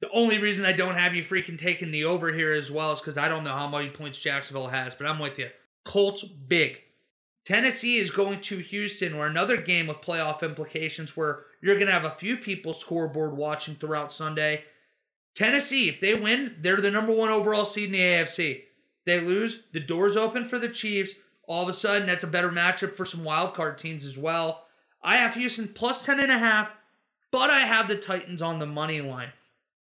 [0.00, 3.00] The only reason I don't have you freaking taking the over here as well is
[3.00, 5.50] because I don't know how many points Jacksonville has, but I'm with you.
[5.84, 6.80] Colts big.
[7.44, 11.92] Tennessee is going to Houston, or another game with playoff implications where you're going to
[11.92, 14.64] have a few people scoreboard watching throughout Sunday.
[15.34, 18.64] Tennessee, if they win, they're the number one overall seed in the AFC.
[19.06, 21.14] They lose, the door's open for the Chiefs.
[21.48, 24.66] All of a sudden, that's a better matchup for some wild card teams as well.
[25.02, 26.70] I have Houston plus 10 and a half,
[27.30, 29.32] but I have the Titans on the money line.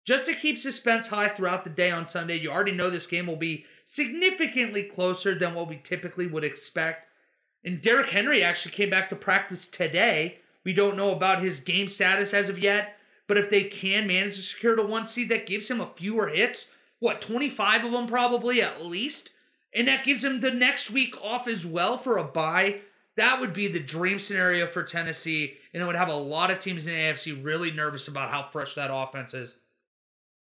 [0.06, 3.28] Just to keep suspense high throughout the day on Sunday, you already know this game
[3.28, 7.10] will be significantly closer than what we typically would expect.
[7.64, 10.40] And Derrick Henry actually came back to practice today.
[10.64, 12.98] We don't know about his game status as of yet,
[13.28, 16.28] but if they can manage to secure the one seed, that gives him a fewer
[16.28, 16.68] hits.
[17.00, 19.32] What, 25 of them probably at least?
[19.74, 22.80] And that gives him the next week off as well for a bye.
[23.18, 26.60] That would be the dream scenario for Tennessee, and it would have a lot of
[26.60, 29.58] teams in the AFC really nervous about how fresh that offense is.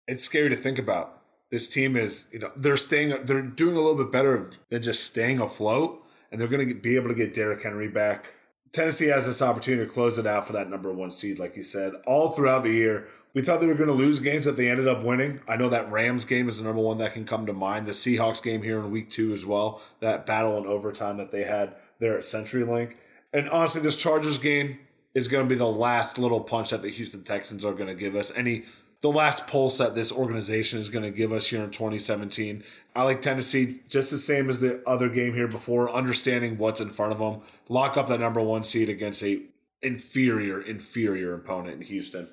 [0.09, 1.21] It's scary to think about.
[1.51, 5.05] This team is, you know, they're staying, they're doing a little bit better than just
[5.05, 6.03] staying afloat
[6.33, 8.33] and they're going to be able to get Derrick Henry back.
[8.73, 11.63] Tennessee has this opportunity to close it out for that number one seed, like you
[11.63, 13.07] said, all throughout the year.
[13.35, 15.41] We thought they were going to lose games that they ended up winning.
[15.47, 17.87] I know that Rams game is the number one that can come to mind.
[17.87, 19.83] The Seahawks game here in week two as well.
[20.01, 22.97] That battle in overtime that they had there at CenturyLink.
[23.33, 24.81] And honestly, this Chargers game
[25.15, 27.95] is going to be the last little punch that the Houston Texans are going to
[27.95, 28.31] give us.
[28.37, 28.65] Any
[29.01, 32.63] the last pulse that this organization is going to give us here in 2017.
[32.95, 36.91] I like Tennessee just the same as the other game here before, understanding what's in
[36.91, 37.41] front of them.
[37.69, 39.43] Lock up that number one seed against a
[39.83, 42.29] inferior, inferior opponent in Houston.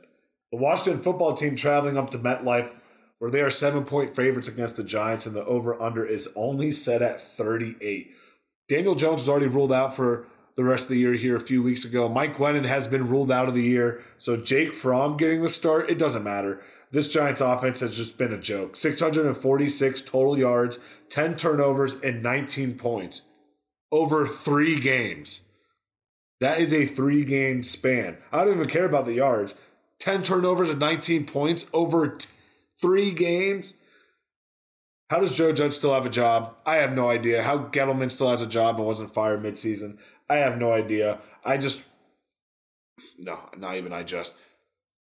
[0.51, 2.75] The Washington football team traveling up to MetLife,
[3.17, 6.71] where they are seven point favorites against the Giants, and the over under is only
[6.71, 8.11] set at 38.
[8.69, 11.63] Daniel Jones was already ruled out for the rest of the year here a few
[11.63, 12.07] weeks ago.
[12.07, 14.01] Mike Glennon has been ruled out of the year.
[14.17, 16.61] So Jake Fromm getting the start, it doesn't matter.
[16.91, 18.75] This Giants offense has just been a joke.
[18.75, 23.23] 646 total yards, 10 turnovers, and 19 points
[23.91, 25.41] over three games.
[26.39, 28.17] That is a three game span.
[28.31, 29.55] I don't even care about the yards.
[29.99, 32.29] 10 turnovers and 19 points over t-
[32.79, 33.73] three games.
[35.09, 36.55] How does Joe Judge still have a job?
[36.65, 37.43] I have no idea.
[37.43, 39.99] How Gettleman still has a job and wasn't fired midseason.
[40.29, 41.19] I have no idea.
[41.43, 41.87] I just
[43.17, 44.37] no, not even I just.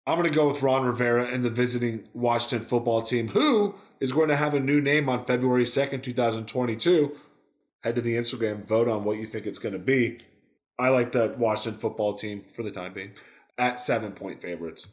[0.06, 4.12] I'm going to go with Ron Rivera and the visiting Washington football team, who is
[4.12, 7.16] going to have a new name on February 2nd, 2022.
[7.82, 10.18] Head to the Instagram, vote on what you think it's going to be.
[10.78, 13.12] I like the Washington football team for the time being
[13.58, 14.86] at seven point favorites.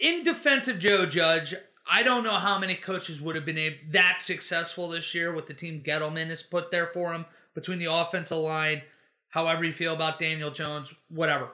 [0.00, 1.54] In defense of Joe Judge,
[1.88, 5.46] I don't know how many coaches would have been able, that successful this year with
[5.46, 8.82] the team Gettleman has put there for him between the offensive line,
[9.28, 11.48] however you feel about Daniel Jones, whatever.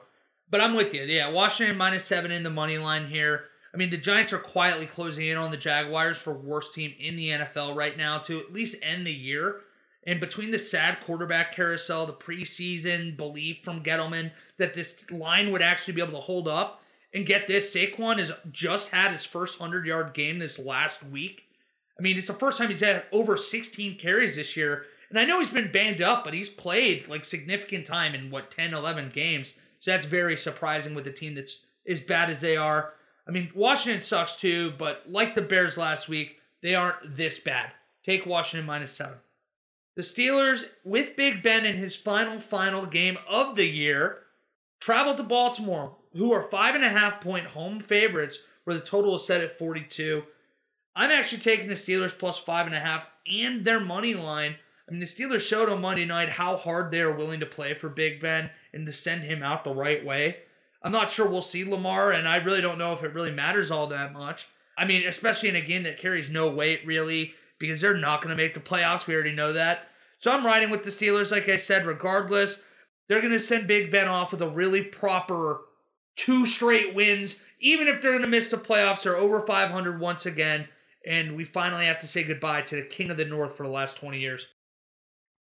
[0.49, 1.01] But I'm with you.
[1.03, 3.45] Yeah, Washington minus seven in the money line here.
[3.73, 7.15] I mean, the Giants are quietly closing in on the Jaguars for worst team in
[7.15, 9.61] the NFL right now to at least end the year.
[10.05, 15.61] And between the sad quarterback carousel, the preseason belief from Gettleman that this line would
[15.61, 16.82] actually be able to hold up,
[17.13, 21.43] and get this, Saquon has just had his first 100 yard game this last week.
[21.97, 24.85] I mean, it's the first time he's had over 16 carries this year.
[25.09, 28.49] And I know he's been banged up, but he's played like significant time in what,
[28.49, 29.59] 10, 11 games.
[29.79, 32.93] So that's very surprising with a team that's as bad as they are.
[33.27, 37.71] I mean, Washington sucks too, but like the Bears last week, they aren't this bad.
[38.03, 39.17] Take Washington minus seven.
[39.95, 44.23] The Steelers, with Big Ben in his final, final game of the year,
[44.79, 49.15] traveled to Baltimore, who are five and a half point home favorites, where the total
[49.15, 50.23] is set at 42.
[50.95, 54.55] I'm actually taking the Steelers plus five and a half and their money line.
[54.87, 57.73] I mean, the Steelers showed on Monday night how hard they are willing to play
[57.73, 60.37] for Big Ben and to send him out the right way.
[60.83, 63.71] I'm not sure we'll see Lamar, and I really don't know if it really matters
[63.71, 64.47] all that much.
[64.77, 68.35] I mean, especially in a game that carries no weight, really, because they're not going
[68.35, 69.07] to make the playoffs.
[69.07, 69.87] We already know that.
[70.17, 72.61] So I'm riding with the Steelers, like I said, regardless.
[73.07, 75.61] They're going to send Big Ben off with a really proper
[76.15, 77.41] two straight wins.
[77.59, 80.67] Even if they're going to miss the playoffs, they're over 500 once again.
[81.05, 83.71] And we finally have to say goodbye to the King of the North for the
[83.71, 84.47] last 20 years.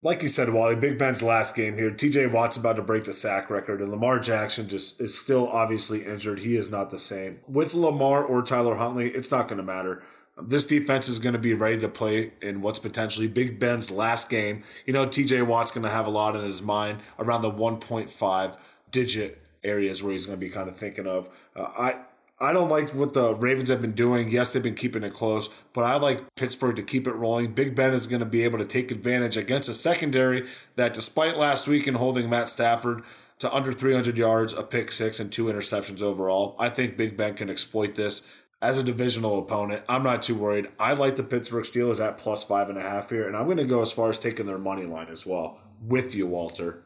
[0.01, 1.91] Like you said, Wally, Big Ben's last game here.
[1.91, 6.05] TJ Watt's about to break the sack record, and Lamar Jackson just is still obviously
[6.05, 6.39] injured.
[6.39, 7.41] He is not the same.
[7.49, 10.01] With Lamar or Tyler Huntley, it's not going to matter.
[10.41, 14.29] This defense is going to be ready to play in what's potentially Big Ben's last
[14.29, 14.63] game.
[14.85, 18.57] You know, TJ Watt's going to have a lot in his mind around the 1.5
[18.91, 21.29] digit areas where he's going to be kind of thinking of.
[21.55, 21.95] Uh, I
[22.41, 24.29] I don't like what the Ravens have been doing.
[24.29, 27.53] Yes, they've been keeping it close, but I like Pittsburgh to keep it rolling.
[27.53, 30.47] Big Ben is going to be able to take advantage against a secondary
[30.77, 33.03] that, despite last week in holding Matt Stafford
[33.39, 37.33] to under 300 yards, a pick six, and two interceptions overall, I think Big Ben
[37.33, 38.21] can exploit this
[38.61, 39.83] as a divisional opponent.
[39.89, 40.69] I'm not too worried.
[40.79, 43.57] I like the Pittsburgh Steelers at plus five and a half here, and I'm going
[43.57, 46.83] to go as far as taking their money line as well with you, Walter.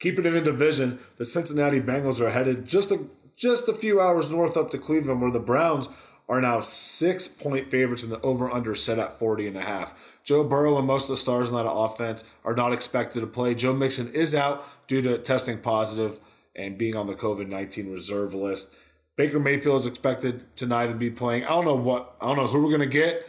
[0.00, 0.98] Keep it in the division.
[1.16, 5.20] The Cincinnati Bengals are headed just a just a few hours north up to Cleveland,
[5.20, 5.88] where the Browns
[6.28, 10.18] are now six point favorites in the over under set at 40 and a half.
[10.24, 13.54] Joe Burrow and most of the stars in that offense are not expected to play.
[13.54, 16.20] Joe Mixon is out due to testing positive
[16.54, 18.74] and being on the COVID 19 reserve list.
[19.16, 21.44] Baker Mayfield is expected to not even be playing.
[21.44, 23.26] I don't know what, I don't know who we're going to get.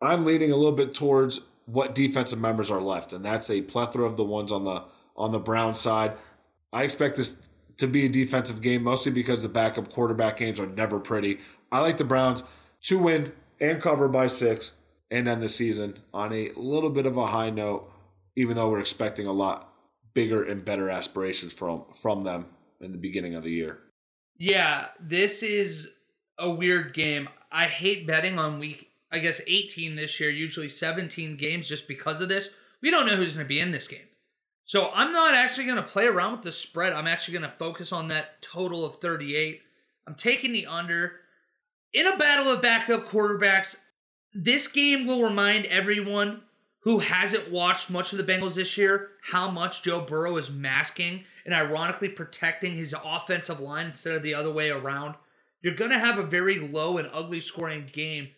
[0.00, 4.04] I'm leaning a little bit towards what defensive members are left, and that's a plethora
[4.04, 4.84] of the ones on the
[5.16, 6.16] on the Brown side.
[6.72, 7.42] I expect this
[7.78, 11.38] to be a defensive game, mostly because the backup quarterback games are never pretty.
[11.70, 12.42] I like the Browns
[12.82, 14.74] to win and cover by six
[15.10, 17.90] and end the season on a little bit of a high note,
[18.36, 19.72] even though we're expecting a lot
[20.14, 22.46] bigger and better aspirations from from them
[22.80, 23.80] in the beginning of the year.
[24.38, 25.92] Yeah, this is
[26.38, 27.28] a weird game.
[27.50, 32.20] I hate betting on week, I guess, 18 this year, usually 17 games just because
[32.20, 32.50] of this.
[32.82, 34.06] We don't know who's going to be in this game.
[34.66, 36.92] So I'm not actually going to play around with the spread.
[36.92, 39.62] I'm actually going to focus on that total of 38.
[40.06, 41.20] I'm taking the under.
[41.92, 43.76] In a battle of backup quarterbacks,
[44.34, 46.42] this game will remind everyone
[46.80, 51.24] who hasn't watched much of the Bengals this year how much Joe Burrow is masking
[51.44, 55.14] and ironically protecting his offensive line instead of the other way around.
[55.62, 58.28] You're going to have a very low and ugly scoring game,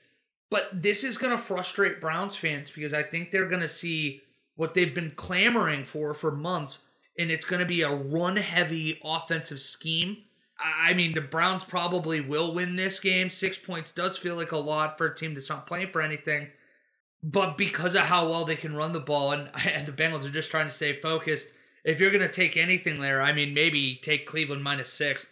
[0.51, 4.22] but this is going to frustrate Browns fans because I think they're going to see
[4.59, 6.83] what they've been clamoring for for months,
[7.17, 10.17] and it's going to be a run heavy offensive scheme.
[10.59, 13.31] I mean, the Browns probably will win this game.
[13.31, 16.49] Six points does feel like a lot for a team that's not playing for anything.
[17.23, 20.31] But because of how well they can run the ball, and, and the Bengals are
[20.31, 21.53] just trying to stay focused,
[21.85, 25.31] if you're going to take anything there, I mean, maybe take Cleveland minus six.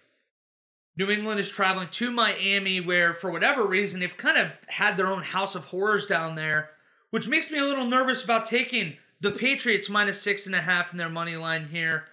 [0.97, 5.09] New England is traveling to Miami, where for whatever reason, they've kind of had their
[5.09, 6.71] own house of horrors down there,
[7.11, 10.93] which makes me a little nervous about taking the Patriots minus six and a half
[10.93, 12.05] in their money line here.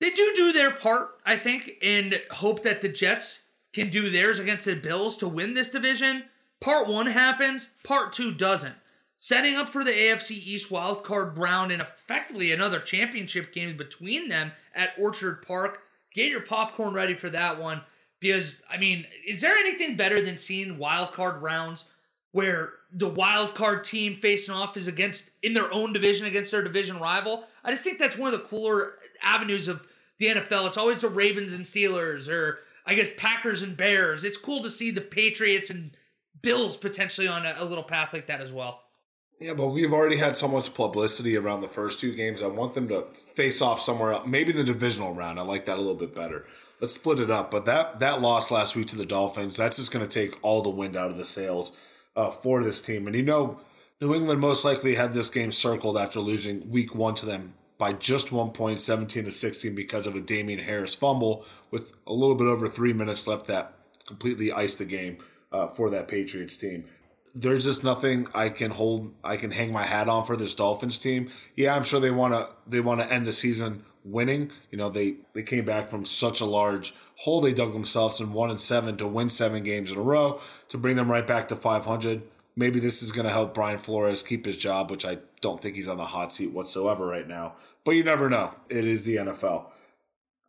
[0.00, 4.38] They do do their part, I think, and hope that the Jets can do theirs
[4.38, 6.24] against the Bills to win this division.
[6.60, 8.74] Part one happens, part two doesn't.
[9.16, 14.52] Setting up for the AFC East wildcard round and effectively another championship game between them
[14.74, 15.82] at Orchard Park.
[16.14, 17.82] Get your popcorn ready for that one
[18.20, 21.86] because, I mean, is there anything better than seeing wildcard rounds
[22.30, 26.62] where the wild card team facing off is against in their own division against their
[26.62, 27.44] division rival.
[27.62, 29.86] I just think that's one of the cooler avenues of
[30.18, 30.68] the NFL.
[30.68, 34.24] It's always the Ravens and Steelers, or I guess Packers and Bears.
[34.24, 35.90] It's cool to see the Patriots and
[36.40, 38.82] Bills potentially on a, a little path like that as well.
[39.40, 42.42] Yeah, but we've already had so much publicity around the first two games.
[42.42, 44.26] I want them to face off somewhere else.
[44.26, 45.38] Maybe the divisional round.
[45.38, 46.44] I like that a little bit better.
[46.80, 47.50] Let's split it up.
[47.50, 50.62] But that that loss last week to the Dolphins, that's just going to take all
[50.62, 51.76] the wind out of the sails
[52.16, 53.06] uh, for this team.
[53.06, 53.60] And you know,
[54.00, 57.92] New England most likely had this game circled after losing week one to them by
[57.92, 62.34] just one point, 17 to 16, because of a Damien Harris fumble with a little
[62.34, 63.74] bit over three minutes left that
[64.06, 65.18] completely iced the game
[65.52, 66.84] uh, for that Patriots team
[67.40, 70.98] there's just nothing I can hold I can hang my hat on for this Dolphins
[70.98, 71.30] team.
[71.54, 74.50] Yeah, I'm sure they want to they want to end the season winning.
[74.70, 78.32] You know, they they came back from such a large hole they dug themselves in
[78.32, 81.48] 1 and 7 to win 7 games in a row to bring them right back
[81.48, 82.22] to 500.
[82.56, 85.76] Maybe this is going to help Brian Flores keep his job, which I don't think
[85.76, 87.54] he's on the hot seat whatsoever right now.
[87.84, 88.54] But you never know.
[88.68, 89.66] It is the NFL.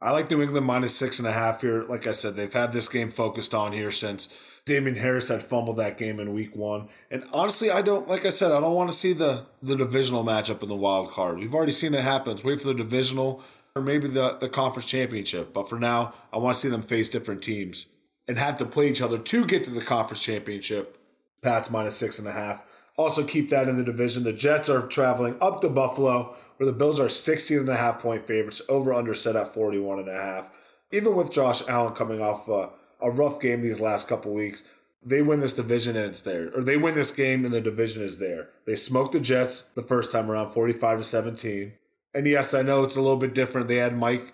[0.02, 1.84] I like New England minus six and a half here.
[1.84, 4.30] Like I said, they've had this game focused on here since
[4.64, 6.88] Damien Harris had fumbled that game in week one.
[7.12, 10.24] And honestly, I don't like I said, I don't want to see the the divisional
[10.24, 11.40] matchup in the wild card.
[11.40, 12.34] We've already seen it happen.
[12.34, 13.44] Let's wait for the divisional
[13.76, 15.54] or maybe the, the conference championship.
[15.54, 17.88] But for now, I want to see them face different teams
[18.28, 20.98] and have to play each other to get to the conference championship.
[21.42, 22.64] Pats minus six and a half.
[23.00, 24.24] Also keep that in the division.
[24.24, 28.00] The Jets are traveling up to Buffalo where the Bills are 16 and a half
[28.00, 30.52] point favorites, over under set at 41 and a half.
[30.92, 32.68] Even with Josh Allen coming off uh,
[33.00, 34.66] a rough game these last couple weeks,
[35.02, 36.52] they win this division and it's there.
[36.54, 38.50] Or they win this game and the division is there.
[38.66, 41.72] They smoked the Jets the first time around 45 to 17.
[42.14, 43.70] And yes, I know it's a little bit different.
[43.70, 44.34] They had Mike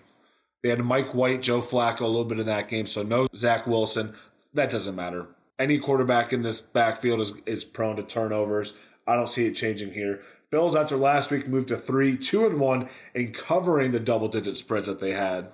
[0.64, 3.68] they had Mike White, Joe Flacco a little bit in that game, so no Zach
[3.68, 4.14] Wilson.
[4.54, 5.28] That doesn't matter.
[5.58, 8.74] Any quarterback in this backfield is, is prone to turnovers.
[9.06, 10.20] I don't see it changing here.
[10.50, 14.56] Bills after last week moved to three, two and one, and covering the double digit
[14.56, 15.48] spreads that they had.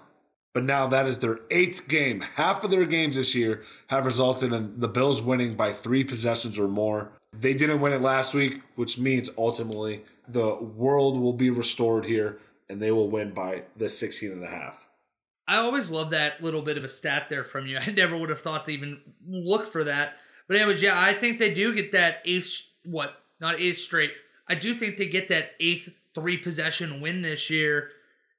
[0.53, 2.20] But now that is their eighth game.
[2.20, 6.59] Half of their games this year have resulted in the Bills winning by three possessions
[6.59, 7.12] or more.
[7.32, 12.38] They didn't win it last week, which means ultimately the world will be restored here
[12.68, 14.86] and they will win by the 16 and a half.
[15.49, 17.78] I always love that little bit of a stat there from you.
[17.86, 20.14] I never would have thought to even look for that.
[20.49, 24.12] But anyways, yeah, I think they do get that eighth, what, not eighth straight,
[24.49, 27.90] I do think they get that eighth three possession win this year.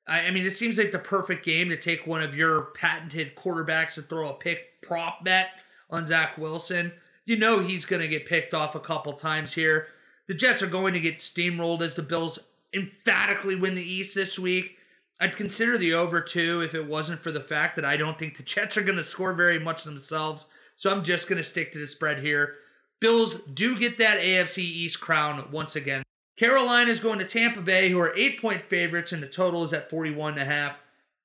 [0.07, 3.35] I, I mean, it seems like the perfect game to take one of your patented
[3.35, 5.49] quarterbacks and throw a pick prop bet
[5.89, 6.91] on Zach Wilson.
[7.25, 9.87] You know he's going to get picked off a couple times here.
[10.27, 12.39] The Jets are going to get steamrolled as the Bills
[12.73, 14.77] emphatically win the East this week.
[15.19, 18.37] I'd consider the over two if it wasn't for the fact that I don't think
[18.37, 20.47] the Jets are going to score very much themselves.
[20.75, 22.55] So I'm just going to stick to the spread here.
[22.99, 26.03] Bills do get that AFC East crown once again.
[26.37, 29.73] Carolina is going to Tampa Bay, who are eight point favorites, and the total is
[29.73, 30.77] at 41 and a half.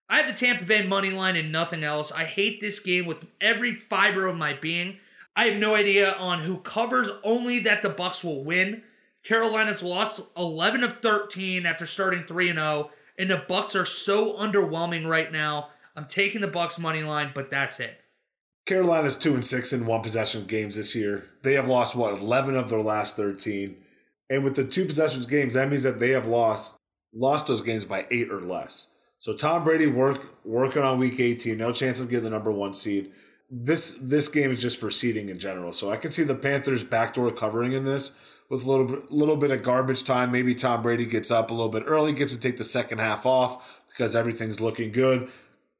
[0.08, 2.10] I have the Tampa Bay money line and nothing else.
[2.12, 4.98] I hate this game with every fiber of my being.
[5.36, 8.82] I have no idea on who covers, only that the Bucs will win.
[9.22, 14.34] Carolina's lost 11 of 13 after starting 3 and 0, and the Bucs are so
[14.34, 15.68] underwhelming right now.
[15.96, 17.98] I'm taking the Bucs money line, but that's it.
[18.66, 21.26] Carolina's two and six in one possession games this year.
[21.42, 23.76] They have lost what eleven of their last thirteen,
[24.30, 26.76] and with the two possessions games, that means that they have lost
[27.14, 28.88] lost those games by eight or less.
[29.18, 32.74] So Tom Brady work working on week eighteen, no chance of getting the number one
[32.74, 33.10] seed.
[33.50, 35.72] This this game is just for seeding in general.
[35.72, 38.12] So I can see the Panthers backdoor covering in this
[38.48, 40.30] with a little bit little bit of garbage time.
[40.30, 43.26] Maybe Tom Brady gets up a little bit early, gets to take the second half
[43.26, 45.28] off because everything's looking good.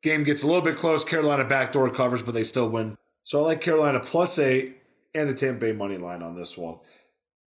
[0.02, 1.04] Game gets a little bit close.
[1.04, 2.96] Carolina backdoor covers, but they still win.
[3.24, 4.78] So I like Carolina plus eight
[5.14, 6.78] and the Tampa Bay money line on this one.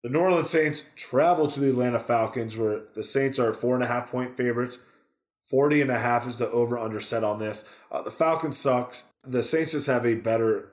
[0.01, 3.83] The New Orleans Saints travel to the Atlanta Falcons, where the Saints are four and
[3.83, 4.79] a half point favorites.
[5.49, 7.69] 40 and a half is the over under set on this.
[7.91, 9.05] Uh, the Falcons sucks.
[9.25, 10.71] The Saints just have a better,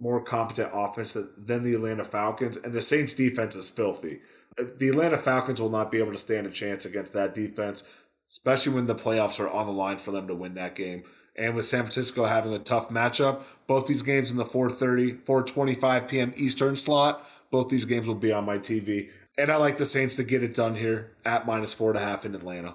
[0.00, 4.20] more competent offense than the Atlanta Falcons, and the Saints defense is filthy.
[4.58, 7.84] Uh, the Atlanta Falcons will not be able to stand a chance against that defense
[8.30, 11.02] especially when the playoffs are on the line for them to win that game.
[11.36, 16.08] And with San Francisco having a tough matchup, both these games in the 4:30, 4:25
[16.08, 16.32] p.m.
[16.36, 19.10] Eastern slot, both these games will be on my TV.
[19.38, 22.02] And I like the Saints to get it done here at minus four and a
[22.02, 22.74] half in Atlanta.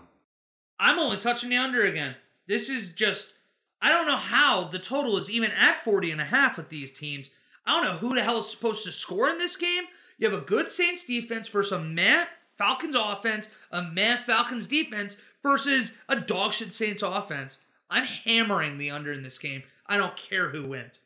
[0.80, 2.16] I'm only touching the under again.
[2.48, 3.34] This is just
[3.82, 6.92] I don't know how the total is even at 40 and a half with these
[6.92, 7.30] teams.
[7.66, 9.84] I don't know who the hell is supposed to score in this game.
[10.18, 12.26] You have a good Saints defense versus a meh
[12.58, 17.60] Falcons offense, a meh Falcons defense versus a dog shit Saints offense.
[17.90, 19.64] I'm hammering the under in this game.
[19.88, 21.00] I don't care who wins.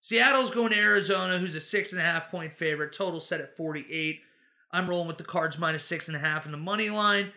[0.00, 2.92] Seattle's going to Arizona, who's a six and a half point favorite.
[2.92, 4.20] Total set at 48.
[4.72, 7.32] I'm rolling with the Cards minus six and a half in the money line.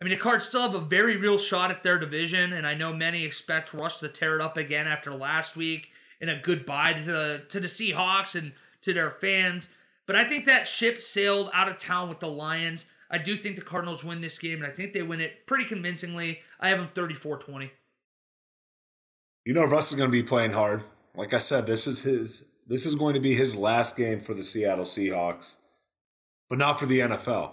[0.00, 2.74] I mean, the Cards still have a very real shot at their division, and I
[2.74, 5.90] know many expect Russ to tear it up again after last week
[6.20, 9.70] and a goodbye to the, to the Seahawks and to their fans.
[10.06, 12.86] But I think that ship sailed out of town with the Lions.
[13.10, 15.64] I do think the Cardinals win this game, and I think they win it pretty
[15.64, 16.40] convincingly.
[16.60, 17.70] I have them 34 20.
[19.44, 20.82] You know, Russ is going to be playing hard.
[21.14, 22.48] Like I said, this is his.
[22.66, 25.54] This is going to be his last game for the Seattle Seahawks,
[26.48, 27.52] but not for the NFL.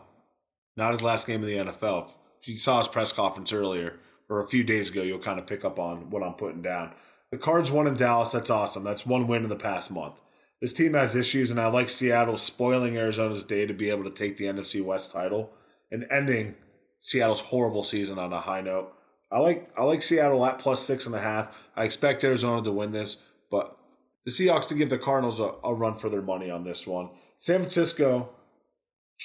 [0.76, 2.10] Not his last game in the NFL.
[2.44, 5.48] If you saw his press conference earlier or a few days ago, you'll kind of
[5.48, 6.92] pick up on what I'm putting down.
[7.32, 8.34] The Cards won in Dallas.
[8.34, 8.84] That's awesome.
[8.84, 10.20] That's one win in the past month.
[10.60, 14.10] This team has issues, and I like Seattle spoiling Arizona's day to be able to
[14.10, 15.52] take the NFC West title
[15.90, 16.56] and ending
[17.00, 18.92] Seattle's horrible season on a high note.
[19.32, 21.70] I like I like Seattle at plus six and a half.
[21.78, 23.20] I expect Arizona to win this,
[23.50, 23.78] but
[24.26, 27.10] the Seahawks to give the Cardinals a, a run for their money on this one.
[27.38, 28.32] San Francisco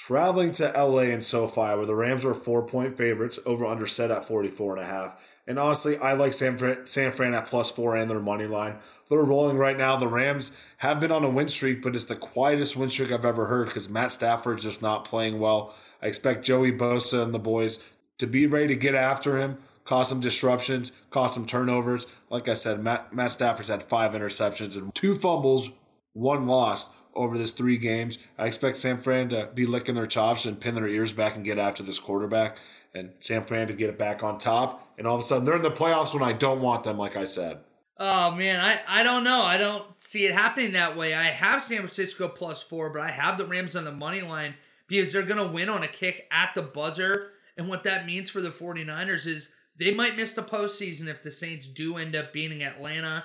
[0.06, 4.12] traveling to LA and SoFi where the Rams were four point favorites, over under set
[4.12, 5.36] at 44 and a half.
[5.44, 8.76] And honestly, I like San Fran, San Fran at plus four and their money line.
[9.08, 9.96] They're rolling right now.
[9.96, 13.24] The Rams have been on a win streak, but it's the quietest win streak I've
[13.24, 15.74] ever heard because Matt Stafford's just not playing well.
[16.00, 17.80] I expect Joey Bosa and the boys
[18.18, 22.06] to be ready to get after him cause some disruptions, cause some turnovers.
[22.30, 25.70] Like I said, Matt, Matt Stafford's had five interceptions and two fumbles,
[26.12, 28.18] one lost over this three games.
[28.38, 31.44] I expect San Fran to be licking their chops and pin their ears back and
[31.44, 32.58] get after this quarterback,
[32.94, 34.88] and San Fran to get it back on top.
[34.96, 37.16] And all of a sudden, they're in the playoffs when I don't want them, like
[37.16, 37.58] I said.
[38.00, 39.42] Oh man, I, I don't know.
[39.42, 41.14] I don't see it happening that way.
[41.14, 44.54] I have San Francisco plus four, but I have the Rams on the money line
[44.86, 47.32] because they're gonna win on a kick at the buzzer.
[47.56, 51.32] And what that means for the 49ers is they might miss the postseason if the
[51.32, 53.24] Saints do end up beating Atlanta.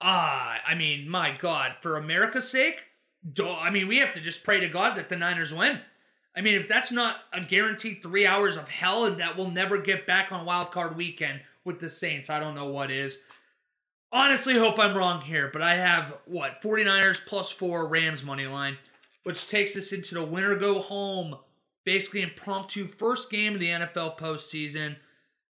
[0.00, 2.84] Ah, I mean, my God, for America's sake,
[3.38, 5.80] I mean, we have to just pray to God that the Niners win.
[6.36, 9.78] I mean, if that's not a guaranteed three hours of hell and that we'll never
[9.78, 13.18] get back on wild card weekend with the Saints, I don't know what is.
[14.12, 18.76] Honestly, hope I'm wrong here, but I have what 49ers plus four Rams money line,
[19.22, 21.36] which takes us into the winner go home,
[21.84, 24.96] basically impromptu first game of the NFL postseason.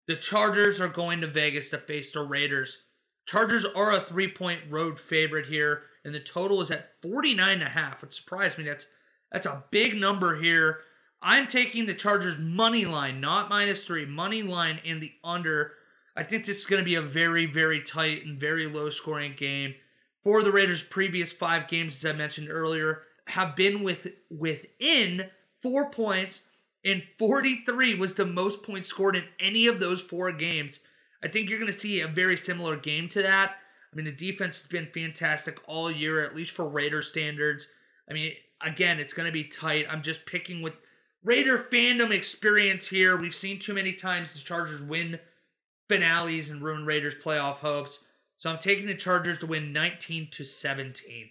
[0.06, 2.84] The Chargers are going to Vegas to face the Raiders.
[3.26, 7.62] Chargers are a three point road favorite here, and the total is at 49 and
[7.62, 8.64] a half, which surprised me.
[8.64, 8.90] That's
[9.32, 10.80] that's a big number here.
[11.20, 15.72] I'm taking the Chargers money line, not minus three, money line in the under.
[16.16, 19.34] I think this is going to be a very, very tight and very low scoring
[19.36, 19.74] game.
[20.22, 25.30] For the Raiders' previous five games, as I mentioned earlier, have been with within
[25.62, 26.42] four points
[26.84, 30.80] and 43 was the most points scored in any of those four games.
[31.22, 33.56] I think you're going to see a very similar game to that.
[33.94, 37.68] I mean, the defense has been fantastic all year, at least for Raider standards.
[38.10, 39.86] I mean, again, it's going to be tight.
[39.88, 40.74] I'm just picking with
[41.22, 43.16] Raider fandom experience here.
[43.16, 45.20] We've seen too many times the Chargers win
[45.88, 48.04] finales and ruin Raiders' playoff hopes.
[48.36, 51.30] So I'm taking the Chargers to win 19 to 17.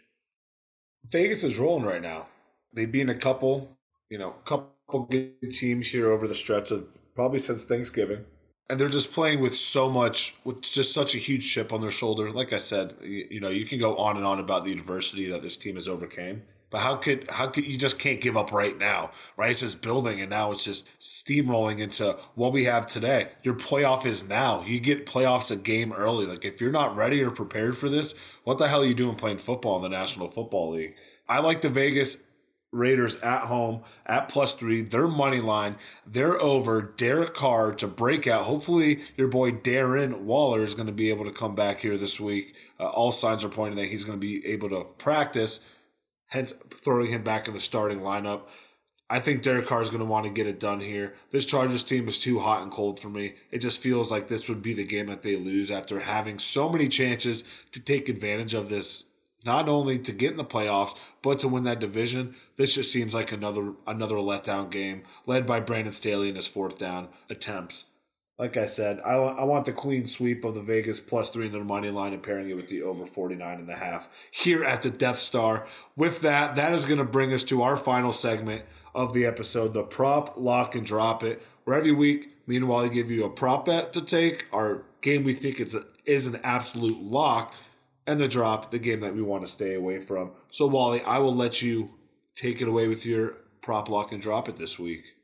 [1.05, 2.27] Vegas is rolling right now.
[2.71, 3.77] They've been a couple,
[4.09, 4.71] you know, couple
[5.09, 8.25] good teams here over the stretch of probably since Thanksgiving.
[8.69, 11.91] And they're just playing with so much, with just such a huge chip on their
[11.91, 12.31] shoulder.
[12.31, 15.29] Like I said, you, you know, you can go on and on about the adversity
[15.29, 16.43] that this team has overcame.
[16.73, 19.51] But how could how could you just can't give up right now, right?
[19.51, 23.29] It's just building, and now it's just steamrolling into what we have today.
[23.43, 24.63] Your playoff is now.
[24.63, 26.25] You get playoffs a game early.
[26.25, 29.15] Like if you're not ready or prepared for this, what the hell are you doing
[29.15, 30.95] playing football in the National Football League?
[31.29, 32.23] I like the Vegas
[32.73, 34.81] Raiders at home at plus three.
[34.81, 35.75] Their money line.
[36.05, 36.81] They're over.
[36.81, 38.45] Derek Carr to break out.
[38.45, 42.19] Hopefully, your boy Darren Waller is going to be able to come back here this
[42.19, 42.55] week.
[42.79, 45.59] Uh, all signs are pointing that he's going to be able to practice,
[46.27, 48.41] hence throwing him back in the starting lineup.
[49.09, 51.13] I think Derek Carr is going to want to get it done here.
[51.31, 53.35] This Chargers team is too hot and cold for me.
[53.51, 56.67] It just feels like this would be the game that they lose after having so
[56.67, 57.43] many chances
[57.73, 59.03] to take advantage of this
[59.45, 62.35] not only to get in the playoffs but to win that division.
[62.57, 66.77] This just seems like another another letdown game led by Brandon Staley in his fourth
[66.77, 67.85] down attempts.
[68.39, 71.51] Like I said, I, I want the clean sweep of the Vegas plus three in
[71.51, 74.81] the money line and pairing it with the over 49 and a half here at
[74.81, 75.67] the Death Star.
[75.95, 78.63] With that, that is going to bring us to our final segment
[78.95, 81.43] of the episode, the prop, lock, and drop it.
[81.63, 85.23] Where every week, me and Wally give you a prop bet to take, our game
[85.23, 87.53] we think is, a, is an absolute lock,
[88.05, 90.31] and the drop, the game that we want to stay away from.
[90.49, 91.91] So, Wally, I will let you
[92.35, 95.15] take it away with your prop lock and drop it this week.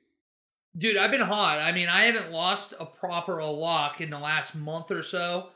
[0.77, 1.59] Dude, I've been hot.
[1.59, 5.49] I mean, I haven't lost a proper a lock in the last month or so,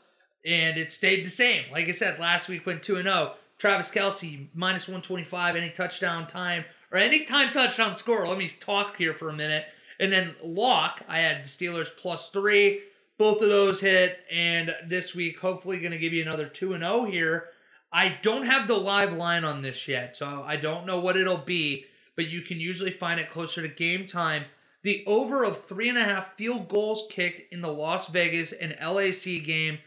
[0.44, 1.64] and it stayed the same.
[1.72, 3.34] Like I said, last week went 2 0.
[3.56, 8.26] Travis Kelce, minus 125, any touchdown time, or any time touchdown score.
[8.26, 9.64] Let me talk here for a minute.
[10.00, 12.82] And then lock, I had the Steelers plus three
[13.18, 16.82] both of those hit, and this week hopefully going to give you another two and
[16.82, 17.48] zero oh here.
[17.92, 21.38] I don't have the live line on this yet, so I don't know what it'll
[21.38, 21.84] be,
[22.16, 24.44] but you can usually find it closer to game time.
[24.82, 28.76] The over of three and a half field goals kicked in the Las Vegas and
[28.82, 29.78] LAC game.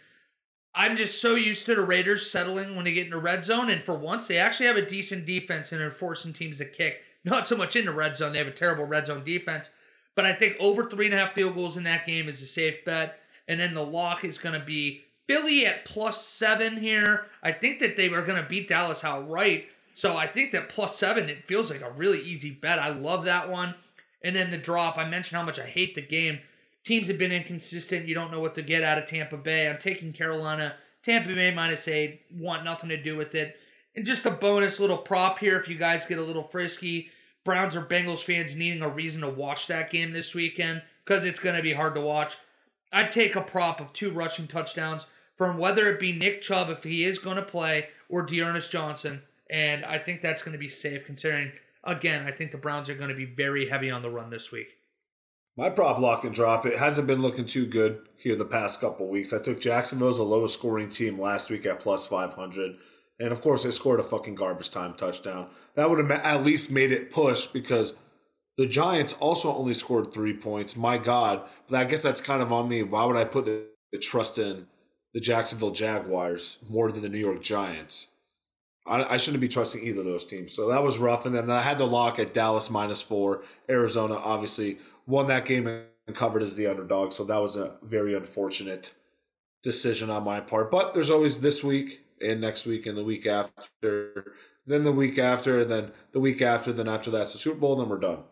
[0.74, 3.70] I'm just so used to the Raiders settling when they get in the red zone,
[3.70, 7.02] and for once, they actually have a decent defense and are forcing teams to kick.
[7.26, 9.70] Not so much in the red zone; they have a terrible red zone defense.
[10.18, 12.48] But I think over three and a half field goals in that game is a
[12.48, 13.20] safe bet.
[13.48, 17.28] And then the lock is going to be Philly at plus seven here.
[17.44, 19.68] I think that they are going to beat Dallas outright.
[19.94, 22.80] So I think that plus seven, it feels like a really easy bet.
[22.80, 23.76] I love that one.
[24.24, 26.40] And then the drop, I mentioned how much I hate the game.
[26.84, 28.08] Teams have been inconsistent.
[28.08, 29.70] You don't know what to get out of Tampa Bay.
[29.70, 30.74] I'm taking Carolina.
[31.04, 32.22] Tampa Bay minus eight.
[32.34, 33.56] Want nothing to do with it.
[33.96, 37.12] And just a bonus little prop here if you guys get a little frisky.
[37.48, 41.40] Browns or Bengals fans needing a reason to watch that game this weekend because it's
[41.40, 42.36] going to be hard to watch.
[42.92, 45.06] I'd take a prop of two rushing touchdowns
[45.38, 49.22] from whether it be Nick Chubb if he is going to play or D'Ernest Johnson.
[49.50, 51.54] And I think that's going to be safe considering,
[51.86, 54.52] again, I think the Browns are going to be very heavy on the run this
[54.52, 54.74] week.
[55.56, 59.08] My prop lock and drop, it hasn't been looking too good here the past couple
[59.08, 59.32] weeks.
[59.32, 62.76] I took Jacksonville as the lowest scoring team last week at plus 500.
[63.20, 65.48] And of course, they scored a fucking garbage time touchdown.
[65.76, 67.96] That would have at least made it push because
[68.58, 70.76] the Giants also only scored three points.
[70.76, 71.44] My God.
[71.70, 72.84] But I guess that's kind of on me.
[72.84, 74.68] Why would I put the, the trust in
[75.14, 78.08] the Jacksonville Jaguars more than the New York Giants?
[78.86, 80.54] I, I, shouldn't be trusting either of those teams.
[80.54, 81.26] So that was rough.
[81.26, 83.44] And then I had the lock at Dallas minus four.
[83.70, 87.12] Arizona obviously won that game and covered as the underdog.
[87.12, 88.94] So that was a very unfortunate
[89.62, 90.72] decision on my part.
[90.72, 94.34] But there's always this week and next week and the week after,
[94.66, 97.74] then the week after, and then the week after, then after that's the Super Bowl,
[97.74, 98.24] and then we're done.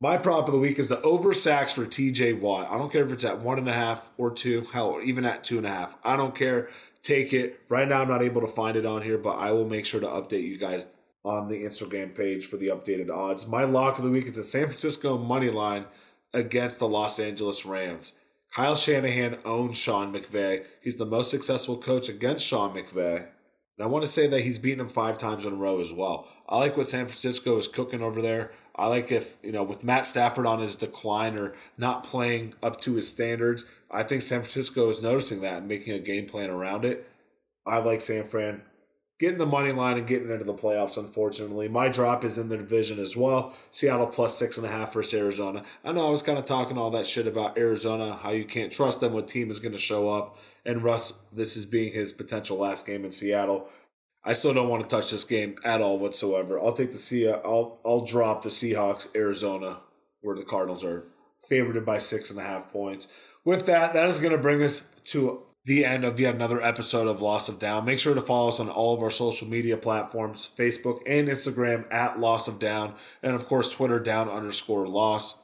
[0.00, 2.68] My prop of the week is the over sacks for TJ Watt.
[2.68, 5.44] I don't care if it's at one and a half or two, hell, even at
[5.44, 5.96] two and a half.
[6.02, 6.68] I don't care.
[7.02, 7.60] Take it.
[7.68, 10.00] Right now, I'm not able to find it on here, but I will make sure
[10.00, 10.88] to update you guys
[11.24, 13.46] on the Instagram page for the updated odds.
[13.46, 15.84] My lock of the week is the San Francisco money line
[16.34, 18.12] against the Los Angeles Rams.
[18.54, 20.66] Kyle Shanahan owns Sean McVay.
[20.82, 23.16] He's the most successful coach against Sean McVay.
[23.16, 25.90] And I want to say that he's beaten him five times in a row as
[25.90, 26.28] well.
[26.50, 28.52] I like what San Francisco is cooking over there.
[28.76, 32.78] I like if, you know, with Matt Stafford on his decline or not playing up
[32.82, 36.50] to his standards, I think San Francisco is noticing that and making a game plan
[36.50, 37.08] around it.
[37.66, 38.62] I like San Fran
[39.22, 41.68] getting the money line and getting into the playoffs, unfortunately.
[41.68, 43.54] My drop is in the division as well.
[43.70, 45.62] Seattle plus six and a half versus Arizona.
[45.84, 48.72] I know I was kind of talking all that shit about Arizona, how you can't
[48.72, 50.38] trust them, what team is going to show up.
[50.66, 53.68] And Russ, this is being his potential last game in Seattle.
[54.24, 56.60] I still don't want to touch this game at all whatsoever.
[56.60, 57.28] I'll take the Sea.
[57.28, 59.82] I'll I'll drop the Seahawks, Arizona,
[60.22, 61.04] where the Cardinals are
[61.48, 63.06] favored by six and a half points.
[63.44, 67.06] With that, that is going to bring us to the end of yet another episode
[67.06, 67.84] of Loss of Down.
[67.84, 71.92] Make sure to follow us on all of our social media platforms Facebook and Instagram
[71.92, 75.38] at Loss of Down, and of course, Twitter down underscore loss.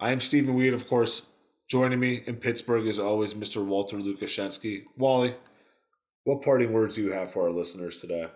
[0.00, 1.26] I am Stephen Weed, of course.
[1.68, 3.64] Joining me in Pittsburgh is always Mr.
[3.64, 4.84] Walter Lukashensky.
[4.96, 5.34] Wally,
[6.24, 8.26] what parting words do you have for our listeners today?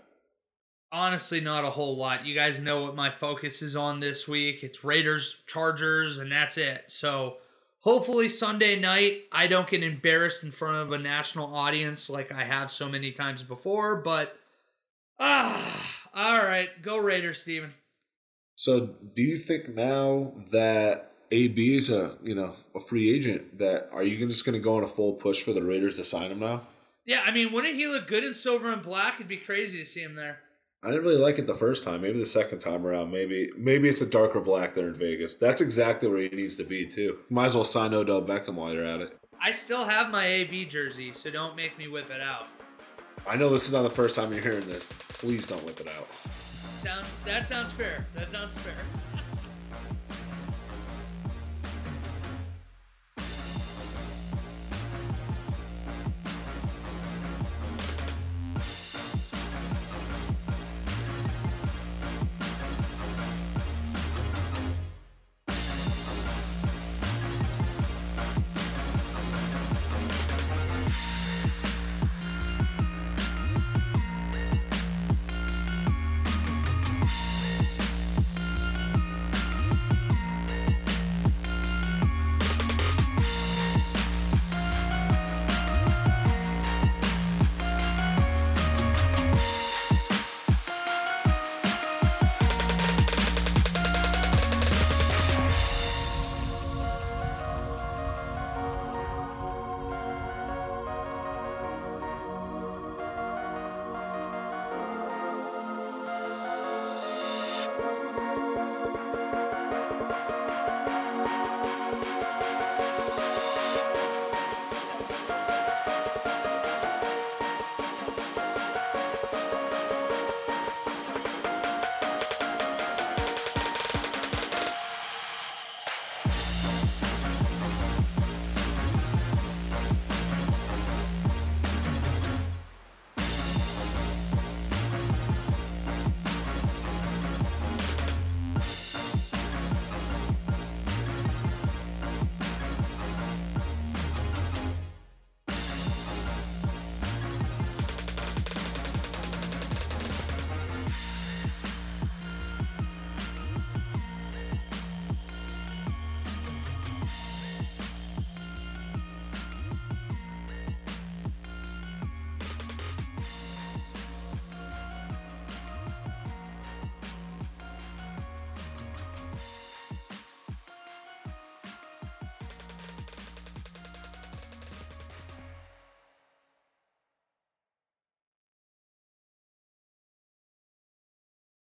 [0.93, 2.25] Honestly, not a whole lot.
[2.25, 4.63] You guys know what my focus is on this week.
[4.63, 6.85] It's Raiders, Chargers, and that's it.
[6.89, 7.39] So
[7.87, 12.43] hopefully Sunday night I don't get embarrassed in front of a national audience like I
[12.43, 14.37] have so many times before, but
[15.21, 17.73] ah, all right, go Raiders, Steven.
[18.57, 23.89] So, do you think now that AB is a you know a free agent, that
[23.93, 26.33] are you just going to go on a full push for the Raiders to sign
[26.33, 26.63] him now?
[27.05, 29.15] Yeah, I mean, wouldn't he look good in silver and black?
[29.15, 30.41] It'd be crazy to see him there.
[30.87, 32.03] I didn't really like it the first time.
[32.03, 35.35] Maybe the second time around, maybe maybe it's a darker black there in Vegas.
[35.35, 37.19] That's exactly where he needs to be too.
[37.29, 39.19] Might as well sign Odell Beckham while you're at it.
[39.43, 42.47] I still have my AB jersey, so don't make me whip it out.
[43.27, 44.93] I know this is not the first time you're hearing this.
[45.09, 46.07] Please don't whip it out.
[46.79, 48.07] Sounds that sounds fair.
[48.15, 48.75] That sounds fair.